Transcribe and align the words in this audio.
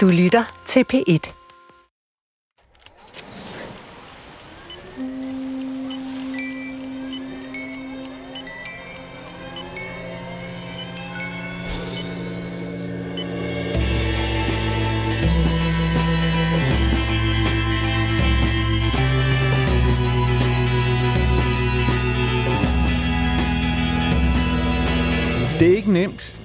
Du 0.00 0.08
lytter 0.08 0.44
til 0.66 0.84
P1. 0.92 1.39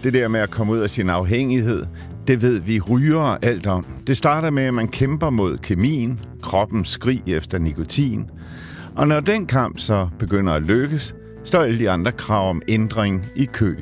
Det 0.06 0.14
der 0.14 0.28
med 0.28 0.40
at 0.40 0.52
komme 0.52 0.74
ud 0.74 0.80
af 0.80 0.90
sin 0.90 1.10
afhængighed. 1.10 1.86
Det 2.28 2.42
ved 2.42 2.60
vi 2.60 2.80
ryger 2.80 3.38
alt 3.42 3.68
om. 3.68 3.86
Det 4.08 4.18
starter 4.18 4.50
med, 4.50 4.64
at 4.64 4.74
man 4.74 4.88
kæmper 4.88 5.30
mod 5.30 5.58
kemien, 5.58 6.20
kroppen 6.42 6.86
skrig 6.86 7.22
efter 7.28 7.58
nikotin. 7.58 8.26
Og 8.96 9.08
når 9.08 9.20
den 9.20 9.46
kamp 9.46 9.80
så 9.80 10.10
begynder 10.20 10.54
at 10.54 10.66
lykkes, 10.66 11.16
står 11.44 11.60
alle 11.60 11.80
de 11.80 11.90
andre 11.90 12.12
krav 12.12 12.50
om 12.50 12.62
ændring 12.68 13.26
i 13.36 13.46
kø. 13.46 13.76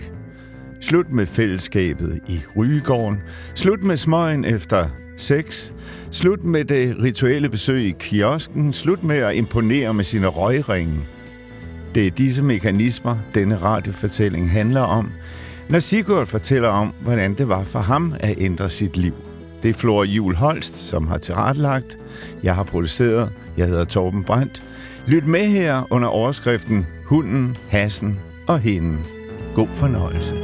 Slut 0.82 1.12
med 1.12 1.26
fællesskabet 1.26 2.20
i 2.28 2.42
rygegården. 2.58 3.20
Slut 3.56 3.84
med 3.84 3.98
smøgen 3.98 4.46
efter 4.46 4.88
sex. 5.18 5.72
Slut 6.12 6.44
med 6.44 6.66
det 6.66 6.96
rituelle 7.04 7.50
besøg 7.50 7.84
i 7.84 7.94
kiosken. 8.00 8.74
Slut 8.74 9.04
med 9.04 9.18
at 9.18 9.36
imponere 9.36 9.94
med 9.94 10.04
sine 10.04 10.28
røgringe. 10.28 11.06
Det 11.96 12.08
er 12.08 12.12
disse 12.12 12.44
mekanismer, 12.44 13.18
denne 13.34 13.58
radiofortælling 13.58 14.52
handler 14.52 14.82
om, 14.82 15.12
når 15.74 15.80
Sigurd 15.80 16.26
fortæller 16.26 16.70
om, 16.70 16.94
hvordan 17.02 17.34
det 17.34 17.48
var 17.48 17.64
for 17.64 17.80
ham 17.80 18.16
at 18.20 18.36
ændre 18.38 18.70
sit 18.70 18.98
liv. 18.98 19.14
Det 19.64 19.70
er 19.70 19.74
Flora 19.74 20.06
Jul 20.06 20.36
Holst, 20.36 20.78
som 20.78 21.08
har 21.08 21.18
tilrettelagt. 21.18 21.98
Jeg 22.44 22.56
har 22.56 22.64
produceret. 22.64 23.34
Jeg 23.58 23.68
hedder 23.68 23.86
Torben 23.86 24.24
Brandt. 24.24 24.66
Lyt 25.08 25.26
med 25.26 25.46
her 25.46 25.88
under 25.90 26.08
overskriften 26.08 26.86
Hunden, 27.06 27.58
Hassen 27.70 28.20
og 28.48 28.60
Hende. 28.60 28.98
God 29.56 29.68
fornøjelse. 29.68 30.43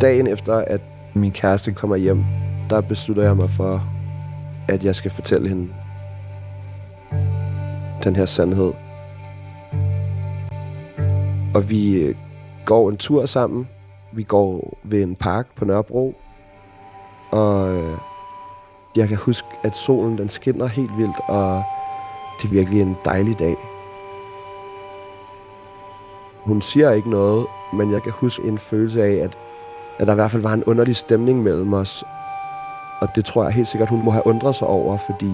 Dagen 0.00 0.26
efter, 0.26 0.54
at 0.54 0.80
min 1.14 1.32
kæreste 1.32 1.72
kommer 1.72 1.96
hjem, 1.96 2.24
der 2.70 2.80
beslutter 2.80 3.22
jeg 3.22 3.36
mig 3.36 3.50
for, 3.50 3.82
at 4.68 4.84
jeg 4.84 4.94
skal 4.94 5.10
fortælle 5.10 5.48
hende 5.48 5.72
den 8.04 8.16
her 8.16 8.26
sandhed. 8.26 8.72
Og 11.54 11.70
vi 11.70 12.02
øh, 12.02 12.14
går 12.64 12.90
en 12.90 12.96
tur 12.96 13.26
sammen. 13.26 13.68
Vi 14.12 14.22
går 14.22 14.78
ved 14.82 15.02
en 15.02 15.16
park 15.16 15.46
på 15.56 15.64
Nørrebro. 15.64 16.14
Og 17.30 17.74
øh, 17.74 17.98
jeg 18.96 19.08
kan 19.08 19.16
huske, 19.16 19.48
at 19.64 19.76
solen 19.76 20.18
den 20.18 20.28
skinner 20.28 20.66
helt 20.66 20.96
vildt, 20.96 21.20
og 21.28 21.62
det 22.38 22.48
er 22.48 22.52
virkelig 22.52 22.80
en 22.80 22.96
dejlig 23.04 23.38
dag. 23.38 23.56
Hun 26.40 26.62
siger 26.62 26.90
ikke 26.90 27.10
noget, 27.10 27.46
men 27.72 27.92
jeg 27.92 28.02
kan 28.02 28.12
huske 28.12 28.42
en 28.42 28.58
følelse 28.58 29.02
af, 29.02 29.24
at 29.24 29.38
at 30.00 30.06
der 30.06 30.12
i 30.12 30.14
hvert 30.14 30.30
fald 30.30 30.42
var 30.42 30.52
en 30.52 30.64
underlig 30.64 30.96
stemning 30.96 31.42
mellem 31.42 31.72
os. 31.72 32.04
Og 33.00 33.08
det 33.14 33.24
tror 33.24 33.44
jeg 33.44 33.52
helt 33.52 33.68
sikkert, 33.68 33.88
hun 33.88 34.04
må 34.04 34.10
have 34.10 34.26
undret 34.26 34.54
sig 34.54 34.68
over, 34.68 34.96
fordi 34.96 35.32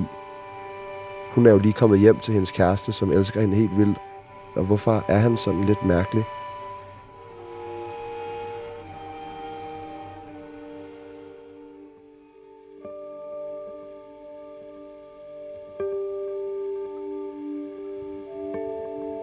hun 1.35 1.47
er 1.47 1.51
jo 1.51 1.59
lige 1.59 1.73
kommet 1.73 1.99
hjem 1.99 2.19
til 2.19 2.35
hendes 2.35 2.51
kæreste, 2.51 2.93
som 2.93 3.13
elsker 3.13 3.41
hende 3.41 3.57
helt 3.57 3.79
vildt. 3.79 3.99
Og 4.57 4.65
hvorfor 4.65 5.05
er 5.09 5.19
han 5.19 5.37
sådan 5.37 5.65
lidt 5.65 5.85
mærkelig? 5.85 6.25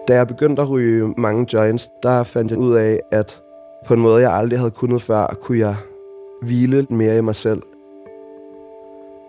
Da 0.08 0.14
jeg 0.14 0.26
begyndte 0.26 0.62
at 0.62 0.70
ryge 0.70 1.14
mange 1.16 1.46
joints, 1.52 1.88
der 2.02 2.22
fandt 2.22 2.50
jeg 2.50 2.58
ud 2.58 2.74
af, 2.74 3.00
at 3.12 3.43
på 3.86 3.94
en 3.94 4.00
måde, 4.00 4.22
jeg 4.22 4.32
aldrig 4.32 4.58
havde 4.58 4.70
kunnet 4.70 5.02
før, 5.02 5.26
kunne 5.42 5.58
jeg 5.58 5.76
hvile 6.42 6.86
mere 6.90 7.18
i 7.18 7.20
mig 7.20 7.34
selv. 7.34 7.62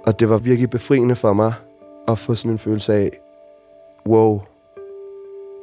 Og 0.05 0.19
det 0.19 0.29
var 0.29 0.37
virkelig 0.37 0.69
befriende 0.69 1.15
for 1.15 1.33
mig 1.33 1.53
at 2.07 2.17
få 2.17 2.35
sådan 2.35 2.51
en 2.51 2.57
følelse 2.57 2.93
af, 2.93 3.11
wow, 4.07 4.41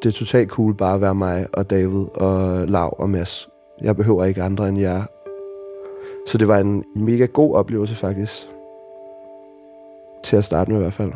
det 0.02 0.08
er 0.08 0.12
totalt 0.12 0.50
cool 0.50 0.74
bare 0.74 0.94
at 0.94 1.00
være 1.00 1.14
mig 1.14 1.46
og 1.52 1.70
David 1.70 2.06
og 2.14 2.68
Lav 2.68 2.96
og 2.98 3.10
Mads. 3.10 3.48
Jeg 3.82 3.96
behøver 3.96 4.24
ikke 4.24 4.42
andre 4.42 4.68
end 4.68 4.78
jer. 4.78 5.02
Så 6.26 6.38
det 6.38 6.48
var 6.48 6.58
en 6.58 6.84
mega 6.96 7.26
god 7.26 7.54
oplevelse 7.54 7.94
faktisk. 7.94 8.48
Til 10.22 10.36
at 10.36 10.44
starte 10.44 10.70
med 10.70 10.78
i 10.78 10.82
hvert 10.82 10.92
fald. 10.92 11.12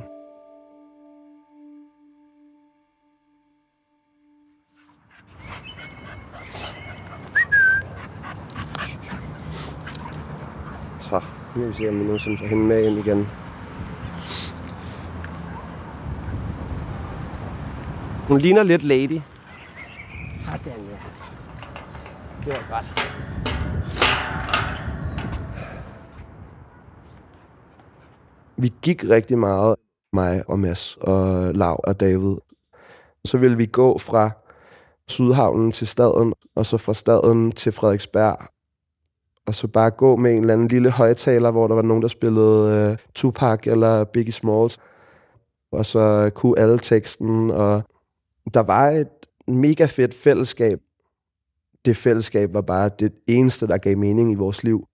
Nu 11.57 11.63
må 11.63 11.69
vi 11.69 11.75
se, 11.75 11.89
om 11.89 11.99
vi 11.99 12.05
nogensinde 12.05 12.39
får 12.39 12.47
hende 12.47 12.65
med 12.65 12.85
ind 12.85 12.99
igen. 12.99 13.27
Hun 18.29 18.39
ligner 18.39 18.63
lidt 18.63 18.83
lady. 18.83 19.21
Sådan, 20.41 20.81
ja. 20.91 20.99
Det 22.45 22.53
var 22.53 22.65
godt. 22.71 23.13
Vi 28.57 28.73
gik 28.83 29.05
rigtig 29.11 29.39
meget, 29.39 29.77
mig 30.13 30.43
og 30.49 30.59
Mads 30.59 30.97
og 31.01 31.55
Lav 31.55 31.81
og 31.85 32.01
David. 32.01 32.37
Så 33.25 33.39
ville 33.39 33.57
vi 33.57 33.67
gå 33.67 33.99
fra 33.99 34.31
Sydhavnen 35.09 35.73
til 35.73 35.87
staden, 35.87 36.35
og 36.57 36.67
så 36.67 36.79
fra 36.79 36.95
staden 36.95 37.53
til 37.53 37.73
Frederiksberg, 37.73 38.39
og 39.47 39.55
så 39.55 39.67
bare 39.67 39.91
gå 39.91 40.17
med 40.17 40.33
en 40.33 40.41
eller 40.41 40.55
anden 40.55 40.69
lille 40.69 40.91
højtaler, 40.91 41.51
hvor 41.51 41.67
der 41.67 41.75
var 41.75 41.83
nogen, 41.83 42.03
der 42.03 42.09
spillede 42.09 42.91
øh, 42.91 42.99
Tupac 43.15 43.67
eller 43.67 44.05
Biggie 44.05 44.33
Smalls. 44.33 44.79
Og 45.73 45.87
så 45.87 46.31
kunne 46.35 46.59
alle 46.59 46.79
teksten, 46.79 47.51
og 47.51 47.83
der 48.55 48.61
var 48.61 48.89
et 48.89 49.09
mega 49.49 49.85
fedt 49.85 50.15
fællesskab. 50.15 50.79
Det 51.85 51.97
fællesskab 51.97 52.55
var 52.55 52.61
bare 52.61 52.91
det 52.99 53.13
eneste, 53.27 53.67
der 53.67 53.79
gav 53.79 53.97
mening 53.97 54.33
i 54.33 54.35
vores 54.35 54.63
liv. 54.63 54.87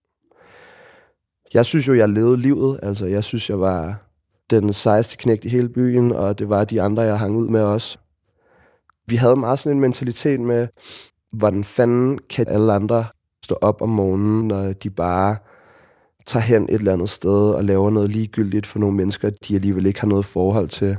Jeg 1.53 1.65
synes 1.65 1.87
jo, 1.87 1.93
jeg 1.93 2.09
levede 2.09 2.37
livet. 2.37 2.79
Altså, 2.83 3.05
jeg 3.05 3.23
synes, 3.23 3.49
jeg 3.49 3.59
var 3.59 4.03
den 4.49 4.73
sejeste 4.73 5.17
knægt 5.17 5.45
i 5.45 5.49
hele 5.49 5.69
byen, 5.69 6.11
og 6.11 6.39
det 6.39 6.49
var 6.49 6.63
de 6.63 6.81
andre, 6.81 7.03
jeg 7.03 7.19
hang 7.19 7.35
ud 7.35 7.47
med 7.47 7.61
også. 7.61 7.97
Vi 9.07 9.15
havde 9.15 9.35
meget 9.35 9.59
sådan 9.59 9.77
en 9.77 9.81
mentalitet 9.81 10.39
med, 10.39 10.67
hvordan 11.33 11.63
fanden 11.63 12.19
kan 12.29 12.47
alle 12.47 12.73
andre 12.73 13.05
stå 13.43 13.57
op 13.61 13.81
om 13.81 13.89
morgenen, 13.89 14.47
når 14.47 14.73
de 14.73 14.89
bare 14.89 15.35
tager 16.25 16.43
hen 16.43 16.63
et 16.63 16.69
eller 16.69 16.93
andet 16.93 17.09
sted 17.09 17.53
og 17.53 17.63
laver 17.63 17.89
noget 17.89 18.09
ligegyldigt 18.09 18.65
for 18.65 18.79
nogle 18.79 18.95
mennesker, 18.95 19.29
de 19.29 19.55
alligevel 19.55 19.85
ikke 19.85 19.99
har 19.99 20.07
noget 20.07 20.25
forhold 20.25 20.69
til. 20.69 20.97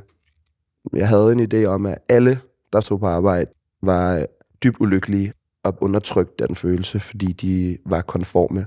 Jeg 0.93 1.09
havde 1.09 1.33
en 1.33 1.53
idé 1.53 1.65
om, 1.65 1.87
at 1.87 1.99
alle, 2.09 2.41
der 2.73 2.81
stod 2.81 2.99
på 2.99 3.07
arbejde, 3.07 3.51
var 3.83 4.27
dybt 4.65 4.77
ulykkelige 4.81 5.33
og 5.65 5.79
undertrykt 5.81 6.39
den 6.39 6.55
følelse, 6.55 7.01
fordi 7.01 7.33
de 7.33 7.79
var 7.87 8.01
konforme. 8.01 8.67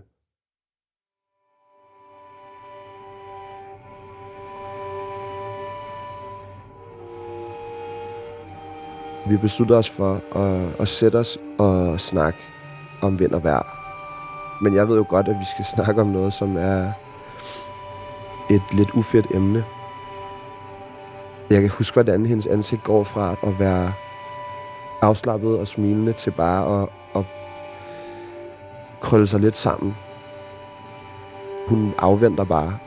Vi 9.29 9.37
besluttede 9.37 9.79
os 9.79 9.89
for 9.89 10.37
at, 10.37 10.75
at 10.79 10.87
sætte 10.87 11.15
os 11.15 11.37
og 11.59 11.99
snakke 11.99 12.39
om 13.01 13.19
vind 13.19 13.31
og 13.31 13.43
vejr. 13.43 13.76
Men 14.61 14.75
jeg 14.75 14.87
ved 14.87 14.97
jo 14.97 15.05
godt, 15.09 15.27
at 15.27 15.39
vi 15.39 15.45
skal 15.45 15.65
snakke 15.65 16.01
om 16.01 16.07
noget, 16.07 16.33
som 16.33 16.57
er 16.57 16.91
et 18.49 18.73
lidt 18.73 18.91
ufedt 18.91 19.27
emne. 19.31 19.65
Jeg 21.49 21.61
kan 21.61 21.69
huske, 21.69 21.93
hvordan 21.93 22.25
hendes 22.25 22.47
ansigt 22.47 22.83
går 22.83 23.03
fra 23.03 23.35
at 23.43 23.59
være 23.59 23.93
afslappet 25.01 25.59
og 25.59 25.67
smilende 25.67 26.13
til 26.13 26.31
bare 26.31 26.81
at, 26.81 26.89
at 27.15 27.25
krølle 29.01 29.27
sig 29.27 29.39
lidt 29.39 29.55
sammen. 29.55 29.95
Hun 31.67 31.93
afventer 31.97 32.43
bare, 32.43 32.77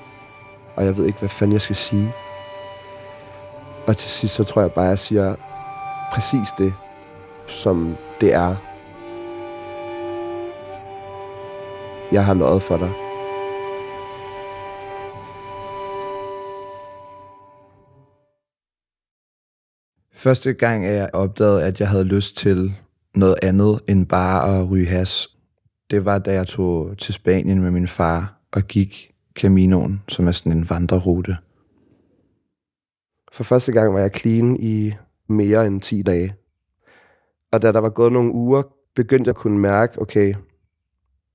og 0.77 0.85
jeg 0.85 0.97
ved 0.97 1.07
ikke, 1.07 1.19
hvad 1.19 1.29
fanden 1.29 1.53
jeg 1.53 1.61
skal 1.61 1.77
sige. 1.77 2.15
Og 3.87 3.97
til 3.97 4.11
sidst, 4.11 4.35
så 4.35 4.45
tror 4.45 4.61
jeg 4.61 4.73
bare, 4.73 4.85
at 4.85 4.91
jeg 4.91 4.99
siger 4.99 5.35
præcis 6.13 6.49
det, 6.59 6.75
som 7.47 7.97
det 8.21 8.35
er. 8.35 8.57
Jeg 12.13 12.25
har 12.25 12.35
løjet 12.35 12.63
for 12.63 12.77
dig. 12.77 12.93
Første 20.15 20.53
gang, 20.53 20.87
jeg 20.87 21.11
opdagede, 21.13 21.65
at 21.65 21.81
jeg 21.81 21.89
havde 21.89 22.05
lyst 22.05 22.37
til 22.37 22.75
noget 23.15 23.37
andet 23.43 23.81
end 23.89 24.07
bare 24.07 24.59
at 24.59 24.71
ryge 24.71 24.87
has, 24.87 25.29
det 25.91 26.05
var, 26.05 26.19
da 26.19 26.33
jeg 26.33 26.47
tog 26.47 26.99
til 26.99 27.15
Spanien 27.15 27.63
med 27.63 27.71
min 27.71 27.89
far 27.89 28.41
og 28.53 28.63
gik 28.63 29.13
Caminoen, 29.35 30.03
som 30.09 30.27
er 30.27 30.33
sådan 30.33 30.53
en 30.53 30.71
vandrerute. 30.71 31.37
For 33.33 33.45
første 33.45 33.73
gang 33.73 33.95
var 33.95 34.01
jeg 34.01 34.11
clean 34.17 34.57
i 34.57 34.93
mere 35.29 35.67
end 35.67 35.81
10 35.81 36.03
dage. 36.03 36.35
Og 37.53 37.63
da 37.63 37.73
der 37.73 37.81
var 37.81 37.91
gået 37.91 38.13
nogle 38.13 38.33
uger, 38.33 38.63
begyndte 38.95 39.29
jeg 39.29 39.37
at 39.37 39.41
kunne 39.41 39.59
mærke, 39.59 40.03
okay, 40.03 40.35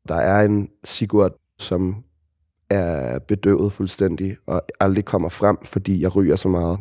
der 0.08 0.16
er 0.16 0.46
en 0.46 0.70
Sigurd, 0.84 1.32
som 1.60 1.96
er 2.70 3.20
bedøvet 3.20 3.74
fuldstændig, 3.74 4.38
og 4.48 4.62
aldrig 4.80 5.06
kommer 5.06 5.30
frem, 5.30 5.58
fordi 5.64 6.02
jeg 6.02 6.16
ryger 6.16 6.36
så 6.36 6.50
meget. 6.50 6.80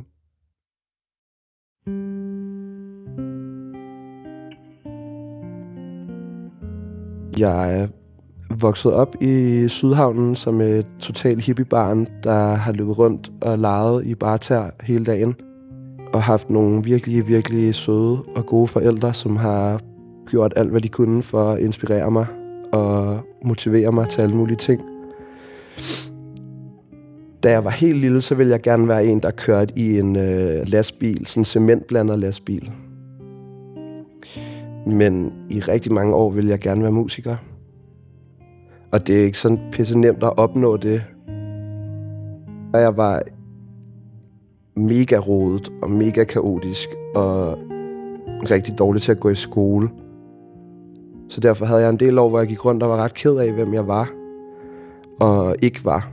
Jeg 7.39 7.81
er 7.81 7.89
vokset 8.61 8.93
op 8.93 9.17
i 9.21 9.69
Sydhavnen 9.69 10.37
som 10.37 10.61
et 10.61 10.87
total 11.01 11.41
hippiebarn, 11.41 12.07
der 12.23 12.55
har 12.55 12.73
løbet 12.73 12.99
rundt 12.99 13.33
og 13.43 13.59
leget 13.59 14.07
i 14.07 14.15
barter 14.15 14.71
hele 14.81 15.05
dagen. 15.05 15.35
Og 16.13 16.23
haft 16.23 16.51
nogle 16.51 16.85
virkelig, 16.85 17.29
virkelig 17.29 17.75
søde 17.75 18.23
og 18.37 18.47
gode 18.47 18.67
forældre, 18.67 19.15
som 19.15 19.37
har 19.37 19.81
gjort 20.31 20.53
alt, 20.57 20.71
hvad 20.71 20.81
de 20.81 20.89
kunne 20.89 21.23
for 21.23 21.51
at 21.51 21.61
inspirere 21.61 22.11
mig 22.11 22.27
og 22.75 23.21
motivere 23.45 23.93
mig 23.93 24.09
til 24.09 24.23
alle 24.23 24.37
mulige 24.37 24.57
ting. 24.57 24.83
Da 27.43 27.51
jeg 27.51 27.65
var 27.65 27.71
helt 27.71 27.99
lille, 27.99 28.21
så 28.23 28.35
ville 28.35 28.53
jeg 28.53 28.63
gerne 28.63 28.89
være 28.89 29.07
en, 29.07 29.21
der 29.21 29.31
kørte 29.31 29.73
i 29.79 29.99
en 29.99 30.17
øh, 30.17 30.69
lastbil, 30.69 31.27
sådan 31.27 31.41
en 31.41 31.45
cementblander 31.45 32.17
lastbil. 32.17 32.71
Men 34.87 35.33
i 35.51 35.61
rigtig 35.61 35.93
mange 35.93 36.15
år 36.15 36.31
ville 36.31 36.51
jeg 36.51 36.59
gerne 36.59 36.83
være 36.83 36.93
musiker. 36.93 37.37
Og 38.93 39.07
det 39.07 39.21
er 39.21 39.25
ikke 39.25 39.39
sådan 39.39 39.59
pisse 39.73 39.99
nemt 39.99 40.25
at 40.25 40.39
opnå 40.39 40.77
det. 40.77 41.03
Og 42.73 42.81
jeg 42.81 42.97
var 42.97 43.23
mega 44.77 45.17
rodet 45.17 45.73
og 45.83 45.91
mega 45.91 46.25
kaotisk 46.25 46.89
og 47.15 47.59
rigtig 48.51 48.79
dårlig 48.79 49.03
til 49.03 49.13
at 49.13 49.21
gå 49.21 49.31
i 49.31 49.35
skole. 49.35 49.89
Så 51.29 51.41
derfor 51.41 51.67
havde 51.67 51.81
jeg 51.81 51.91
en 51.91 52.01
del 52.01 52.19
år, 52.19 52.29
hvor 52.29 52.39
jeg 52.39 52.49
gik 52.49 52.65
rundt 52.65 52.83
og 52.83 52.91
var 52.91 52.97
ret 52.97 53.15
ked 53.15 53.37
af, 53.37 53.53
hvem 53.53 53.75
jeg 53.75 53.89
var 53.89 54.09
og 55.21 55.57
ikke 55.63 55.85
var. 55.85 56.09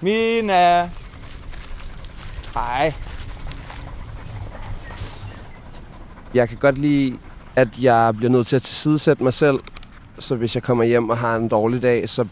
Mina! 0.00 0.90
Hej. 2.54 2.92
Jeg 6.34 6.48
kan 6.48 6.58
godt 6.58 6.78
lide, 6.78 7.18
at 7.56 7.68
jeg 7.80 8.14
bliver 8.16 8.30
nødt 8.32 8.46
til 8.46 8.56
at 8.56 8.62
tilsidesætte 8.62 9.22
mig 9.22 9.32
selv. 9.32 9.58
Så 10.18 10.36
hvis 10.36 10.54
jeg 10.54 10.62
kommer 10.62 10.84
hjem 10.84 11.10
og 11.10 11.18
har 11.18 11.36
en 11.36 11.48
dårlig 11.48 11.82
dag, 11.82 12.08
så 12.08 12.26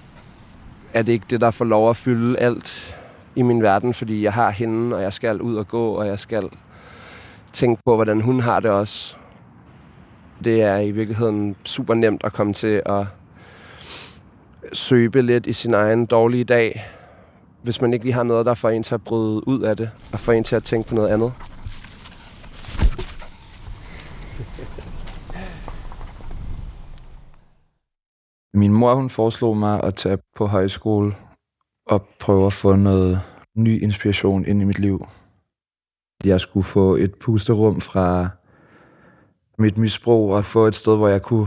er 0.94 1.02
det 1.02 1.12
ikke 1.12 1.26
det, 1.30 1.40
der 1.40 1.50
får 1.50 1.64
lov 1.64 1.90
at 1.90 1.96
fylde 1.96 2.38
alt 2.38 2.93
i 3.36 3.42
min 3.42 3.62
verden, 3.62 3.94
fordi 3.94 4.22
jeg 4.22 4.32
har 4.32 4.50
hende, 4.50 4.96
og 4.96 5.02
jeg 5.02 5.12
skal 5.12 5.40
ud 5.40 5.56
og 5.56 5.68
gå, 5.68 5.88
og 5.88 6.06
jeg 6.06 6.18
skal 6.18 6.50
tænke 7.52 7.82
på, 7.86 7.94
hvordan 7.94 8.20
hun 8.20 8.40
har 8.40 8.60
det 8.60 8.70
også. 8.70 9.16
Det 10.44 10.62
er 10.62 10.78
i 10.78 10.90
virkeligheden 10.90 11.56
super 11.64 11.94
nemt 11.94 12.24
at 12.24 12.32
komme 12.32 12.52
til 12.52 12.82
at 12.86 13.06
søbe 14.72 15.22
lidt 15.22 15.46
i 15.46 15.52
sin 15.52 15.74
egen 15.74 16.06
dårlige 16.06 16.44
dag, 16.44 16.84
hvis 17.62 17.80
man 17.80 17.92
ikke 17.92 18.04
lige 18.04 18.14
har 18.14 18.22
noget, 18.22 18.46
der 18.46 18.54
får 18.54 18.70
en 18.70 18.82
til 18.82 18.94
at 18.94 19.04
bryde 19.04 19.48
ud 19.48 19.60
af 19.60 19.76
det, 19.76 19.90
og 20.12 20.20
får 20.20 20.32
en 20.32 20.44
til 20.44 20.56
at 20.56 20.64
tænke 20.64 20.88
på 20.88 20.94
noget 20.94 21.08
andet. 21.08 21.32
Min 28.54 28.72
mor 28.72 28.94
hun 28.94 29.10
foreslog 29.10 29.56
mig 29.56 29.82
at 29.82 29.94
tage 29.94 30.18
på 30.36 30.46
højskole 30.46 31.14
og 31.86 32.06
prøve 32.20 32.46
at 32.46 32.52
få 32.52 32.76
noget 32.76 33.18
ny 33.56 33.82
inspiration 33.82 34.44
ind 34.44 34.60
i 34.60 34.64
mit 34.64 34.78
liv. 34.78 35.06
Jeg 36.24 36.40
skulle 36.40 36.64
få 36.64 36.94
et 36.94 37.14
pusterum 37.14 37.80
fra 37.80 38.28
mit 39.58 39.78
misbrug 39.78 40.34
og 40.34 40.44
få 40.44 40.66
et 40.66 40.74
sted, 40.74 40.96
hvor 40.96 41.08
jeg 41.08 41.22
kunne 41.22 41.46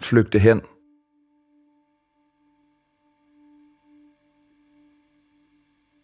flygte 0.00 0.38
hen. 0.38 0.60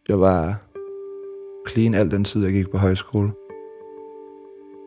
Jeg 0.08 0.20
var 0.20 0.62
clean 1.68 1.94
al 1.94 2.10
den 2.10 2.24
tid, 2.24 2.44
jeg 2.44 2.52
gik 2.52 2.70
på 2.70 2.78
højskole. 2.78 3.32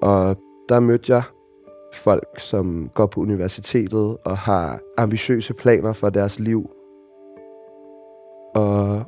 Og 0.01 0.37
der 0.69 0.79
mødte 0.79 1.13
jeg 1.13 1.23
folk, 1.93 2.39
som 2.39 2.89
går 2.95 3.05
på 3.05 3.21
universitetet 3.21 4.17
og 4.25 4.37
har 4.37 4.79
ambitiøse 4.97 5.53
planer 5.53 5.93
for 5.93 6.09
deres 6.09 6.39
liv. 6.39 6.76
Og 8.57 9.05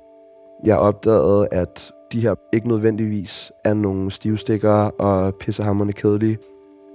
jeg 0.66 0.78
opdagede, 0.78 1.48
at 1.52 1.92
de 2.12 2.22
her 2.22 2.36
ikke 2.54 2.68
nødvendigvis 2.68 3.52
er 3.66 3.74
nogle 3.74 4.12
stivstikkere 4.12 4.92
og 4.92 5.36
pissehammerne 5.36 5.94
kedelige, 5.94 6.38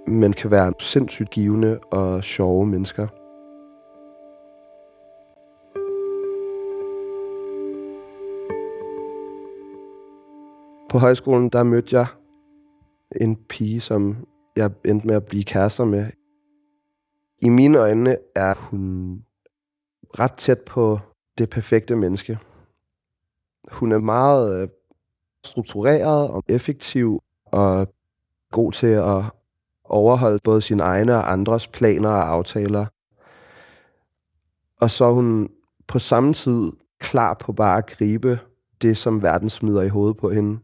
men 0.07 0.33
kan 0.33 0.51
være 0.51 0.73
sindssygt 0.81 1.31
givende 1.31 1.79
og 1.79 2.25
sjove 2.25 2.67
mennesker. 2.67 3.07
På 10.91 10.99
højskolen, 10.99 11.49
der 11.49 11.63
mødte 11.63 11.97
jeg 11.97 12.07
en 13.21 13.37
pige, 13.37 13.81
som 13.81 14.17
jeg 14.57 14.71
endte 14.85 15.07
med 15.07 15.15
at 15.15 15.25
blive 15.25 15.45
kærester 15.45 15.85
med. 15.85 16.07
I 17.43 17.49
mine 17.49 17.79
øjne 17.79 18.17
er 18.37 18.55
hun 18.71 19.19
ret 20.19 20.33
tæt 20.33 20.61
på 20.61 20.99
det 21.39 21.51
perfekte 21.51 21.97
menneske. 21.97 22.39
Hun 23.73 23.93
er 23.93 23.99
meget 23.99 24.63
øh, 24.63 24.69
struktureret 25.45 26.29
og 26.29 26.43
effektiv 26.49 27.23
og 27.45 27.95
god 28.51 28.73
til 28.73 28.87
at 28.87 29.23
overholde 29.85 30.39
både 30.45 30.63
sine 30.63 30.83
egne 30.83 31.15
og 31.15 31.33
andres 31.33 31.69
planer 31.69 32.09
og 32.09 32.29
aftaler. 32.29 32.87
Og 34.81 34.91
så 34.91 35.05
er 35.05 35.13
hun 35.13 35.51
på 35.87 35.99
samme 35.99 36.35
tid 36.35 36.73
klar 36.99 37.35
på 37.35 37.53
bare 37.53 37.79
at 37.79 37.87
gribe 37.87 38.41
det, 38.83 38.97
som 38.97 39.23
verden 39.23 39.51
smider 39.51 39.83
i 39.83 39.89
hovedet 39.89 40.17
på 40.17 40.31
hende. 40.31 40.59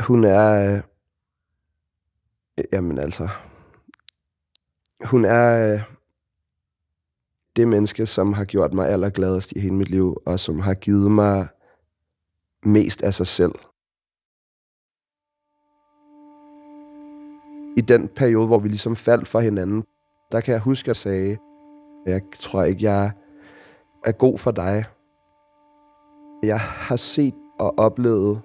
Hun 0.00 0.24
er... 0.24 0.76
Øh, 0.76 2.64
jamen 2.72 2.98
altså... 2.98 3.28
Hun 5.04 5.24
er 5.24 5.74
øh, 5.74 5.82
det 7.56 7.68
menneske, 7.68 8.06
som 8.06 8.32
har 8.32 8.44
gjort 8.44 8.72
mig 8.74 8.88
allergladest 8.88 9.52
i 9.52 9.58
hele 9.58 9.74
mit 9.74 9.90
liv, 9.90 10.22
og 10.26 10.40
som 10.40 10.60
har 10.60 10.74
givet 10.74 11.10
mig 11.10 11.48
mest 12.64 13.02
af 13.02 13.14
sig 13.14 13.26
selv. 13.26 13.54
I 17.76 17.80
den 17.80 18.08
periode, 18.08 18.46
hvor 18.46 18.58
vi 18.58 18.68
ligesom 18.68 18.96
faldt 18.96 19.28
for 19.28 19.40
hinanden, 19.40 19.84
der 20.32 20.40
kan 20.40 20.52
jeg 20.52 20.60
huske, 20.60 20.84
at 20.84 20.88
jeg 20.88 20.96
sagde, 20.96 21.38
jeg 22.06 22.20
tror 22.38 22.62
ikke, 22.62 22.82
jeg 22.82 23.12
er 24.04 24.12
god 24.12 24.38
for 24.38 24.50
dig. 24.50 24.84
Jeg 26.42 26.60
har 26.60 26.96
set 26.96 27.34
og 27.58 27.78
oplevet, 27.78 28.42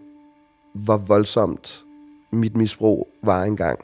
hvor 0.76 0.98
voldsomt 0.98 1.86
mit 2.32 2.56
misbrug 2.56 3.08
var 3.24 3.44
engang. 3.44 3.80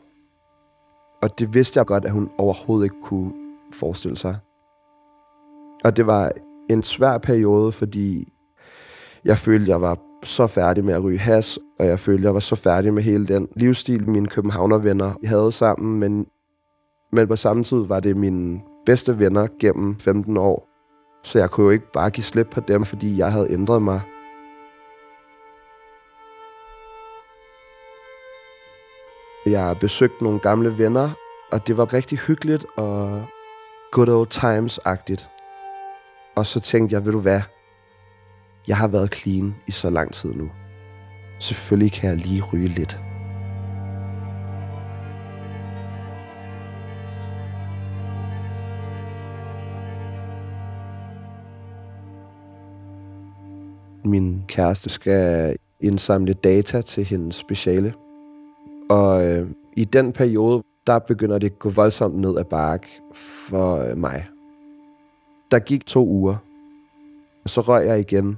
Og 1.22 1.40
det 1.40 1.54
vidste 1.54 1.78
jeg 1.78 1.86
godt, 1.86 2.06
at 2.06 2.12
hun 2.12 2.30
overhovedet 2.38 2.86
ikke 2.86 3.02
kunne 3.04 3.34
forestille 3.74 4.18
sig. 4.18 4.38
Og 5.84 5.98
det 5.98 6.08
var 6.08 6.32
en 6.70 6.84
svær 6.84 7.18
periode, 7.18 7.72
fordi 7.72 8.34
jeg 9.26 9.38
følte, 9.38 9.72
jeg 9.72 9.82
var 9.82 9.98
så 10.24 10.48
færdig 10.48 10.86
med 10.86 10.94
at 10.94 11.04
ryge 11.04 11.18
has, 11.18 11.60
og 11.80 11.86
jeg 11.86 12.00
følte, 12.00 12.26
jeg 12.26 12.34
var 12.34 12.40
så 12.40 12.56
færdig 12.56 12.94
med 12.94 13.04
hele 13.04 13.28
den 13.28 13.48
livsstil, 13.56 14.10
mine 14.10 14.28
københavnervenner 14.28 15.14
havde 15.26 15.52
sammen, 15.52 16.00
men, 16.00 16.26
men 17.12 17.28
på 17.28 17.36
samme 17.36 17.64
tid 17.64 17.86
var 17.86 18.00
det 18.00 18.18
mine 18.18 18.62
bedste 18.86 19.20
venner 19.20 19.48
gennem 19.60 20.00
15 20.00 20.38
år. 20.38 20.68
Så 21.24 21.40
jeg 21.40 21.50
kunne 21.50 21.64
jo 21.64 21.70
ikke 21.70 21.92
bare 21.94 22.10
give 22.10 22.24
slip 22.24 22.48
på 22.52 22.60
dem, 22.68 22.86
fordi 22.86 23.18
jeg 23.18 23.32
havde 23.32 23.52
ændret 23.52 23.82
mig. 23.82 24.02
Jeg 29.46 29.78
besøgte 29.80 30.24
nogle 30.24 30.40
gamle 30.40 30.78
venner, 30.78 31.10
og 31.52 31.68
det 31.68 31.78
var 31.78 31.94
rigtig 31.94 32.18
hyggeligt 32.18 32.66
og 32.78 33.24
good 33.92 34.10
old 34.10 34.28
times-agtigt. 34.28 35.41
Og 36.42 36.48
så 36.48 36.60
tænkte 36.60 36.94
jeg, 36.94 37.06
ved 37.06 37.12
du 37.12 37.20
hvad? 37.20 37.42
Jeg 38.68 38.78
har 38.78 38.88
været 38.88 39.16
clean 39.16 39.56
i 39.68 39.72
så 39.72 39.90
lang 39.90 40.14
tid 40.14 40.34
nu. 40.34 40.50
Selvfølgelig 41.40 41.92
kan 41.92 42.10
jeg 42.10 42.18
lige 42.18 42.44
ryge 42.54 42.68
lidt. 42.68 43.00
Min 54.06 54.44
kæreste 54.48 54.90
skal 54.90 55.56
indsamle 55.80 56.34
data 56.34 56.82
til 56.82 57.04
hendes 57.04 57.36
speciale. 57.36 57.94
Og 58.90 59.26
øh, 59.26 59.48
i 59.78 59.86
den 59.86 60.14
periode, 60.14 60.64
der 60.88 61.00
begynder 61.00 61.38
det 61.38 61.50
at 61.50 61.60
gå 61.60 61.70
voldsomt 61.70 62.16
ned 62.16 62.38
ad 62.38 62.46
bakke 62.46 62.88
for 63.50 63.78
øh, 63.78 63.98
mig. 63.98 64.31
Der 65.52 65.60
gik 65.60 65.86
to 65.86 66.08
uger, 66.08 66.36
og 67.44 67.50
så 67.50 67.62
røg 67.62 67.88
jeg 67.88 68.00
igen. 68.00 68.38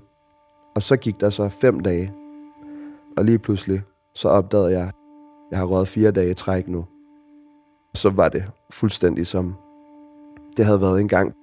Og 0.75 0.81
så 0.81 0.97
gik 0.97 1.19
der 1.19 1.29
så 1.29 1.49
fem 1.49 1.79
dage. 1.79 2.13
Og 3.17 3.25
lige 3.25 3.39
pludselig, 3.39 3.81
så 4.15 4.29
opdagede 4.29 4.71
jeg, 4.71 4.87
at 4.87 4.93
jeg 5.51 5.59
har 5.59 5.65
røget 5.65 5.87
fire 5.87 6.11
dage 6.11 6.31
i 6.31 6.33
træk 6.33 6.67
nu. 6.67 6.85
Så 7.93 8.09
var 8.09 8.29
det 8.29 8.51
fuldstændig 8.71 9.27
som 9.27 9.55
det 10.57 10.65
havde 10.65 10.81
været 10.81 11.01
engang. 11.01 11.33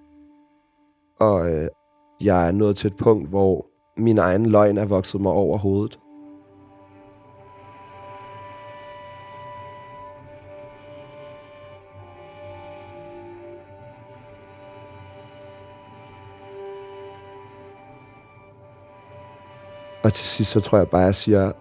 Og 1.21 1.53
øh, 1.53 1.69
jeg 2.21 2.49
er 2.49 2.53
nået 2.53 2.77
til 2.77 2.87
et 2.87 2.97
punkt, 2.97 3.29
hvor 3.29 3.67
min 3.97 4.19
egen 4.19 4.47
løgn 4.47 4.79
er 4.79 4.87
vokset 4.87 5.21
mig 5.21 5.33
over 5.33 5.59
hovedet. 5.59 5.99
Og 20.02 20.12
til 20.12 20.26
sidst, 20.26 20.50
så 20.50 20.61
tror 20.61 20.78
jeg 20.78 20.88
bare, 20.88 21.02
at 21.02 21.07
jeg 21.07 21.14
siger 21.14 21.52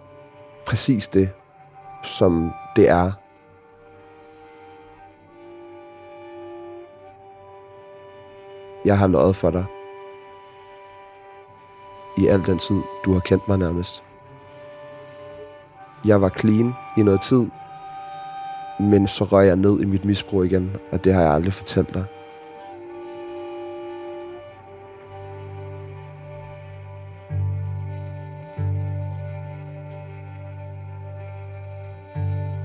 præcis 0.65 1.07
det, 1.07 1.29
som 2.03 2.51
det 2.75 2.89
er. 2.89 3.11
Jeg 8.85 8.97
har 8.97 9.07
løjet 9.07 9.35
for 9.35 9.51
dig. 9.51 9.65
I 12.17 12.27
al 12.27 12.45
den 12.45 12.59
tid, 12.59 12.81
du 13.05 13.13
har 13.13 13.19
kendt 13.19 13.47
mig 13.47 13.57
nærmest. 13.57 14.03
Jeg 16.05 16.21
var 16.21 16.29
clean 16.29 16.73
i 16.97 17.03
noget 17.03 17.21
tid, 17.21 17.45
men 18.79 19.07
så 19.07 19.23
røg 19.23 19.47
jeg 19.47 19.55
ned 19.55 19.79
i 19.79 19.85
mit 19.85 20.05
misbrug 20.05 20.45
igen, 20.45 20.75
og 20.91 21.03
det 21.03 21.13
har 21.13 21.21
jeg 21.21 21.31
aldrig 21.31 21.53
fortalt 21.53 21.93
dig. 21.93 22.05